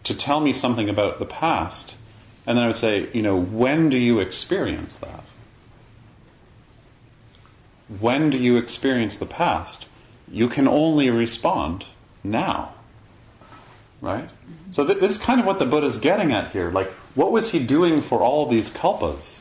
to 0.03 0.13
tell 0.13 0.41
me 0.41 0.53
something 0.53 0.89
about 0.89 1.21
the 1.21 1.25
past, 1.25 1.95
and 2.45 2.59
then 2.59 2.65
I 2.65 2.67
would 2.67 2.75
say, 2.75 3.09
you 3.13 3.23
know, 3.23 3.41
when 3.41 3.89
do 3.89 3.97
you 3.97 4.19
experience 4.19 4.97
that? 4.97 5.23
When 8.01 8.29
do 8.29 8.39
you 8.39 8.57
experience 8.57 9.19
the 9.19 9.25
past? 9.25 9.87
You 10.27 10.49
can 10.49 10.67
only 10.67 11.11
respond 11.11 11.85
now. 12.25 12.75
Right? 14.01 14.29
So 14.71 14.87
th- 14.87 14.99
this 14.99 15.13
is 15.13 15.19
kind 15.19 15.41
of 15.41 15.47
what 15.47 15.59
the 15.59 15.67
Buddha's 15.67 15.99
getting 15.99 16.33
at 16.33 16.53
here. 16.53 16.71
Like, 16.71 16.91
what 17.15 17.33
was 17.33 17.51
he 17.53 17.59
doing 17.59 18.01
for 18.01 18.21
all 18.21 18.47
these 18.47 18.71
kalpas? 18.71 19.41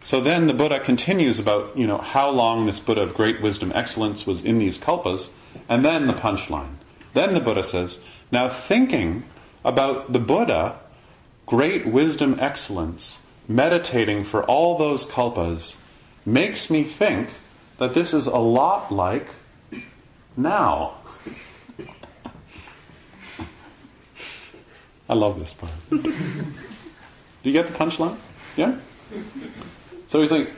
So 0.00 0.20
then 0.20 0.46
the 0.46 0.54
Buddha 0.54 0.78
continues 0.78 1.38
about, 1.38 1.76
you 1.76 1.86
know, 1.86 1.98
how 1.98 2.30
long 2.30 2.66
this 2.66 2.78
Buddha 2.78 3.02
of 3.02 3.14
great 3.14 3.40
wisdom 3.40 3.72
excellence 3.74 4.26
was 4.26 4.44
in 4.44 4.58
these 4.58 4.78
kalpas, 4.78 5.32
and 5.68 5.84
then 5.84 6.06
the 6.06 6.12
punchline. 6.12 6.76
Then 7.14 7.34
the 7.34 7.40
Buddha 7.40 7.64
says, 7.64 8.00
now 8.30 8.48
thinking 8.48 9.24
about 9.64 10.12
the 10.12 10.20
Buddha, 10.20 10.78
great 11.46 11.86
wisdom 11.86 12.36
excellence, 12.38 13.22
meditating 13.48 14.22
for 14.22 14.44
all 14.44 14.78
those 14.78 15.04
kalpas, 15.04 15.78
makes 16.24 16.70
me 16.70 16.84
think 16.84 17.30
that 17.78 17.94
this 17.94 18.14
is 18.14 18.26
a 18.26 18.38
lot 18.38 18.92
like 18.92 19.28
now. 20.36 20.97
I 25.08 25.14
love 25.14 25.38
this 25.38 25.52
part. 25.52 25.72
Do 25.90 26.00
you 27.42 27.52
get 27.52 27.66
the 27.66 27.72
punchline? 27.72 28.16
Yeah? 28.56 28.76
So 30.06 30.20
he's 30.20 30.32
like, 30.32 30.50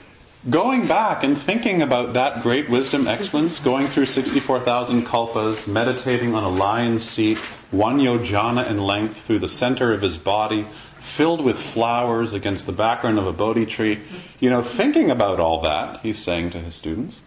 going 0.48 0.88
back 0.88 1.22
and 1.22 1.36
thinking 1.36 1.82
about 1.82 2.14
that 2.14 2.42
great 2.42 2.68
wisdom 2.68 3.07
excellence, 3.07 3.61
going 3.61 3.86
through 3.86 4.07
64,000 4.07 5.07
kalpas, 5.07 5.68
meditating 5.68 6.34
on 6.34 6.42
a 6.42 6.48
lion's 6.48 7.05
seat, 7.05 7.38
one 7.70 7.98
yojana 7.98 8.68
in 8.68 8.78
length 8.78 9.16
through 9.16 9.38
the 9.38 9.48
center 9.48 9.92
of 9.92 10.03
his 10.03 10.16
body, 10.16 10.64
filled 10.98 11.42
with 11.42 11.59
flowers 11.59 12.34
against 12.34 12.66
the 12.66 12.72
background 12.72 13.18
of 13.18 13.26
a 13.26 13.32
Bodhi 13.32 13.66
tree. 13.66 14.01
You 14.40 14.51
know, 14.51 14.62
thinking 14.62 15.11
about 15.11 15.38
all 15.38 15.61
that, 15.61 16.01
he's 16.01 16.18
saying 16.18 16.51
to 16.51 16.59
his 16.59 16.74
students, 16.74 17.22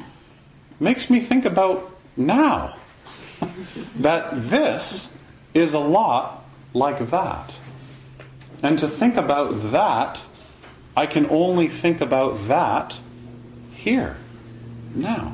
makes 0.79 1.09
me 1.09 1.19
think 1.19 1.45
about 1.45 1.95
now. 2.17 2.75
that 3.95 4.29
this 4.41 5.17
is 5.53 5.73
a 5.73 5.79
lot 5.79 6.42
like 6.73 6.99
that. 7.09 7.53
And 8.61 8.79
to 8.79 8.87
think 8.87 9.17
about 9.17 9.49
that, 9.71 10.19
I 10.95 11.05
can 11.05 11.25
only 11.29 11.67
think 11.67 12.01
about 12.01 12.47
that 12.47 12.97
here, 13.73 14.17
now. 14.95 15.33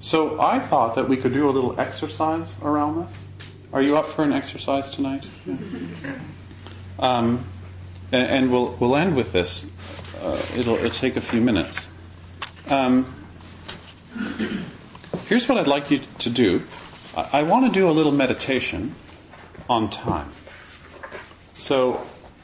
So 0.00 0.40
I 0.40 0.58
thought 0.58 0.96
that 0.96 1.08
we 1.08 1.16
could 1.16 1.32
do 1.32 1.48
a 1.48 1.52
little 1.52 1.78
exercise 1.78 2.56
around 2.62 3.06
this. 3.06 3.24
Are 3.72 3.80
you 3.80 3.96
up 3.96 4.06
for 4.06 4.24
an 4.24 4.32
exercise 4.32 4.90
tonight? 4.90 5.26
Um, 6.98 7.44
and, 8.10 8.22
and, 8.22 8.52
we'll 8.52 8.76
we'll 8.78 8.96
end 8.96 9.16
with 9.16 9.32
this. 9.32 9.64
Uh, 10.22 10.40
it'll 10.56 10.76
it'll 10.76 10.90
take 10.90 11.16
a 11.16 11.20
few 11.20 11.40
minutes. 11.40 11.90
Um, 12.68 13.06
here's 15.32 15.48
what 15.48 15.56
I'd 15.56 15.66
like 15.66 15.90
you 15.90 15.98
to 16.18 16.28
do. 16.28 16.60
I, 17.16 17.42
want 17.42 17.64
to 17.64 17.72
do 17.72 17.88
a 17.88 17.90
little 17.90 18.12
meditation 18.12 18.94
on 19.66 19.88
time. 19.88 20.28
So, 21.54 21.92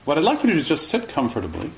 what 0.06 0.16
I'd 0.16 0.24
like 0.24 0.42
you 0.42 0.48
to 0.48 0.54
do 0.54 0.58
is 0.58 0.66
just 0.66 0.88
sit 0.88 1.06
comfortably. 1.06 1.70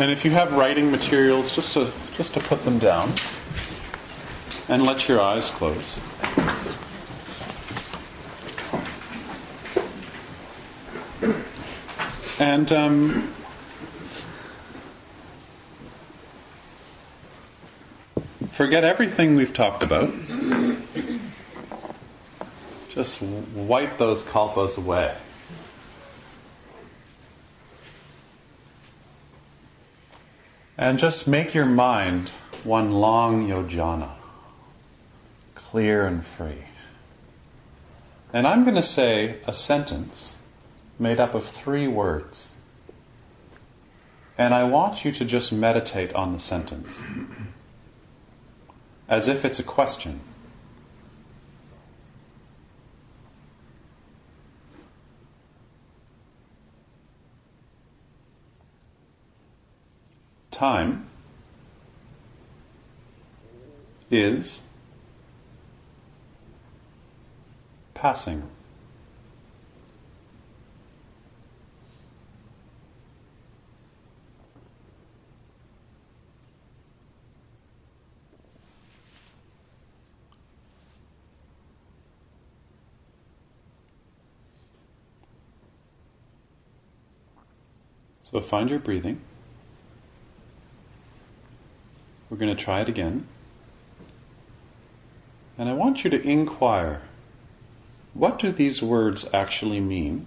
And 0.00 0.10
if 0.10 0.24
you 0.24 0.30
have 0.30 0.54
writing 0.54 0.90
materials, 0.90 1.54
just 1.54 1.74
to 1.74 1.92
just 2.16 2.32
to 2.32 2.40
put 2.40 2.64
them 2.64 2.78
down 2.78 3.10
and 4.70 4.82
let 4.82 5.06
your 5.06 5.20
eyes 5.20 5.50
close. 5.50 5.98
And 12.40 12.72
um, 12.72 13.35
forget 18.56 18.84
everything 18.84 19.36
we've 19.36 19.52
talked 19.52 19.82
about. 19.82 20.10
Just 22.88 23.20
wipe 23.20 23.98
those 23.98 24.22
kalpas 24.22 24.78
away. 24.78 25.14
And 30.78 30.98
just 30.98 31.28
make 31.28 31.52
your 31.52 31.66
mind 31.66 32.30
one 32.64 32.92
long 32.92 33.46
yojana, 33.46 34.12
clear 35.54 36.06
and 36.06 36.24
free. 36.24 36.64
And 38.32 38.46
I'm 38.46 38.62
going 38.62 38.76
to 38.76 38.82
say 38.82 39.36
a 39.46 39.52
sentence 39.52 40.36
made 40.98 41.20
up 41.20 41.34
of 41.34 41.44
three 41.44 41.86
words. 41.86 42.52
And 44.38 44.54
I 44.54 44.64
want 44.64 45.04
you 45.04 45.12
to 45.12 45.26
just 45.26 45.52
meditate 45.52 46.14
on 46.14 46.32
the 46.32 46.38
sentence 46.38 47.02
as 49.08 49.28
if 49.28 49.44
it's 49.44 49.58
a 49.58 49.62
question. 49.62 50.20
Time 60.50 61.06
is 64.10 64.62
passing. 67.92 68.55
So 88.36 88.42
find 88.42 88.68
your 88.68 88.78
breathing. 88.78 89.22
We're 92.28 92.36
going 92.36 92.54
to 92.54 92.64
try 92.64 92.82
it 92.82 92.88
again. 92.90 93.26
And 95.56 95.70
I 95.70 95.72
want 95.72 96.04
you 96.04 96.10
to 96.10 96.20
inquire 96.22 97.00
what 98.12 98.38
do 98.38 98.52
these 98.52 98.82
words 98.82 99.26
actually 99.32 99.80
mean 99.80 100.26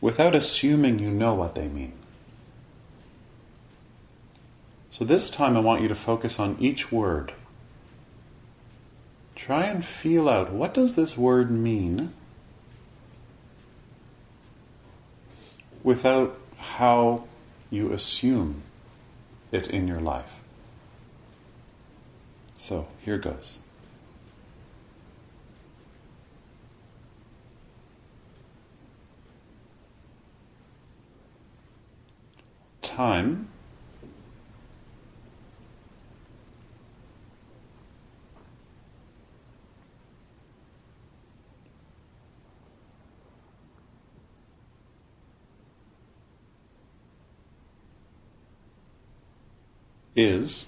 without 0.00 0.36
assuming 0.36 1.00
you 1.00 1.10
know 1.10 1.34
what 1.34 1.56
they 1.56 1.66
mean. 1.66 1.94
So 4.88 5.04
this 5.04 5.28
time 5.28 5.56
I 5.56 5.60
want 5.60 5.82
you 5.82 5.88
to 5.88 5.96
focus 5.96 6.38
on 6.38 6.56
each 6.60 6.92
word. 6.92 7.32
Try 9.34 9.64
and 9.64 9.84
feel 9.84 10.28
out 10.28 10.52
what 10.52 10.72
does 10.72 10.94
this 10.94 11.18
word 11.18 11.50
mean 11.50 12.12
without 15.82 16.38
how 16.74 17.24
you 17.70 17.92
assume 17.92 18.62
it 19.52 19.68
in 19.70 19.88
your 19.88 20.00
life. 20.00 20.40
So 22.54 22.88
here 23.04 23.18
goes. 23.18 23.60
Time 32.80 33.48
is 50.16 50.66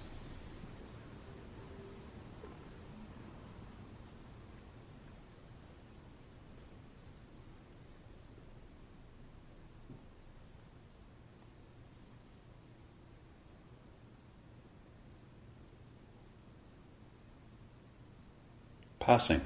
passing. 19.00 19.40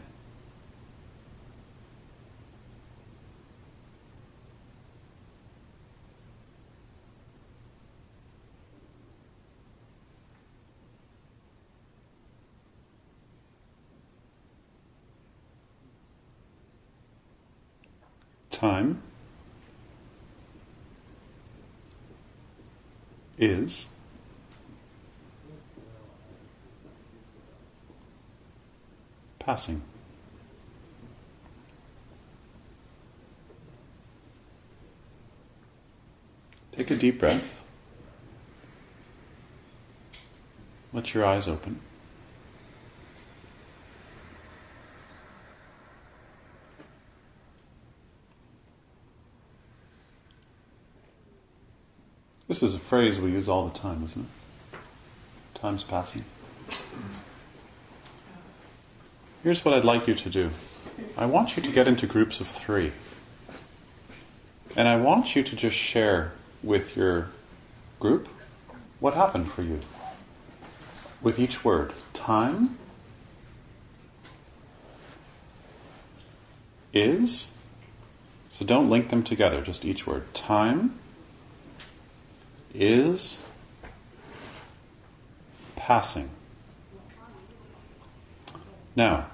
Time 18.62 19.02
is 23.36 23.88
passing. 29.40 29.82
Take 36.70 36.92
a 36.92 36.96
deep 36.96 37.18
breath. 37.18 37.64
Let 40.92 41.12
your 41.14 41.24
eyes 41.24 41.48
open. 41.48 41.80
This 52.62 52.68
is 52.68 52.76
a 52.76 52.78
phrase 52.78 53.18
we 53.18 53.32
use 53.32 53.48
all 53.48 53.66
the 53.66 53.76
time, 53.76 54.04
isn't 54.04 54.22
it? 54.22 54.78
Time's 55.58 55.82
passing. 55.82 56.24
Here's 59.42 59.64
what 59.64 59.74
I'd 59.74 59.82
like 59.82 60.06
you 60.06 60.14
to 60.14 60.30
do 60.30 60.50
I 61.18 61.26
want 61.26 61.56
you 61.56 61.62
to 61.64 61.72
get 61.72 61.88
into 61.88 62.06
groups 62.06 62.38
of 62.38 62.46
three. 62.46 62.92
And 64.76 64.86
I 64.86 64.94
want 64.94 65.34
you 65.34 65.42
to 65.42 65.56
just 65.56 65.76
share 65.76 66.34
with 66.62 66.96
your 66.96 67.30
group 67.98 68.28
what 69.00 69.14
happened 69.14 69.50
for 69.50 69.62
you 69.62 69.80
with 71.20 71.40
each 71.40 71.64
word. 71.64 71.92
Time 72.12 72.78
is, 76.92 77.50
so 78.50 78.64
don't 78.64 78.88
link 78.88 79.08
them 79.08 79.24
together, 79.24 79.62
just 79.62 79.84
each 79.84 80.06
word. 80.06 80.32
Time 80.32 81.00
is 82.75 83.43
passing. 85.77 86.31
Now, 88.95 89.27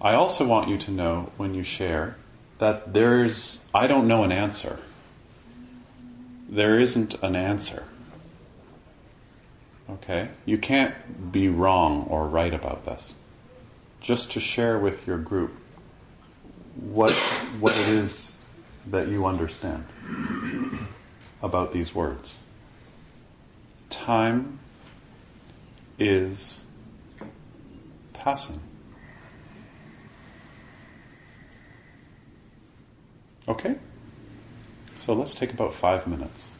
I 0.00 0.14
also 0.14 0.46
want 0.46 0.68
you 0.68 0.76
to 0.78 0.90
know 0.90 1.32
when 1.36 1.54
you 1.54 1.62
share 1.62 2.16
that 2.58 2.92
there's, 2.92 3.64
I 3.74 3.86
don't 3.86 4.06
know 4.06 4.24
an 4.24 4.32
answer. 4.32 4.78
There 6.48 6.78
isn't 6.78 7.14
an 7.22 7.36
answer. 7.36 7.84
Okay? 9.88 10.28
You 10.44 10.58
can't 10.58 11.32
be 11.32 11.48
wrong 11.48 12.06
or 12.08 12.26
right 12.26 12.52
about 12.52 12.84
this. 12.84 13.14
Just 14.00 14.32
to 14.32 14.40
share 14.40 14.78
with 14.78 15.06
your 15.06 15.18
group 15.18 15.58
what, 16.74 17.12
what 17.60 17.76
it 17.76 17.88
is 17.88 18.36
that 18.88 19.08
you 19.08 19.26
understand 19.26 19.84
about 21.42 21.72
these 21.72 21.94
words. 21.94 22.40
Time 23.90 24.58
is 25.98 26.60
passing. 28.12 28.60
Okay? 33.48 33.76
So 34.98 35.12
let's 35.12 35.34
take 35.34 35.52
about 35.52 35.72
five 35.72 36.06
minutes. 36.06 36.55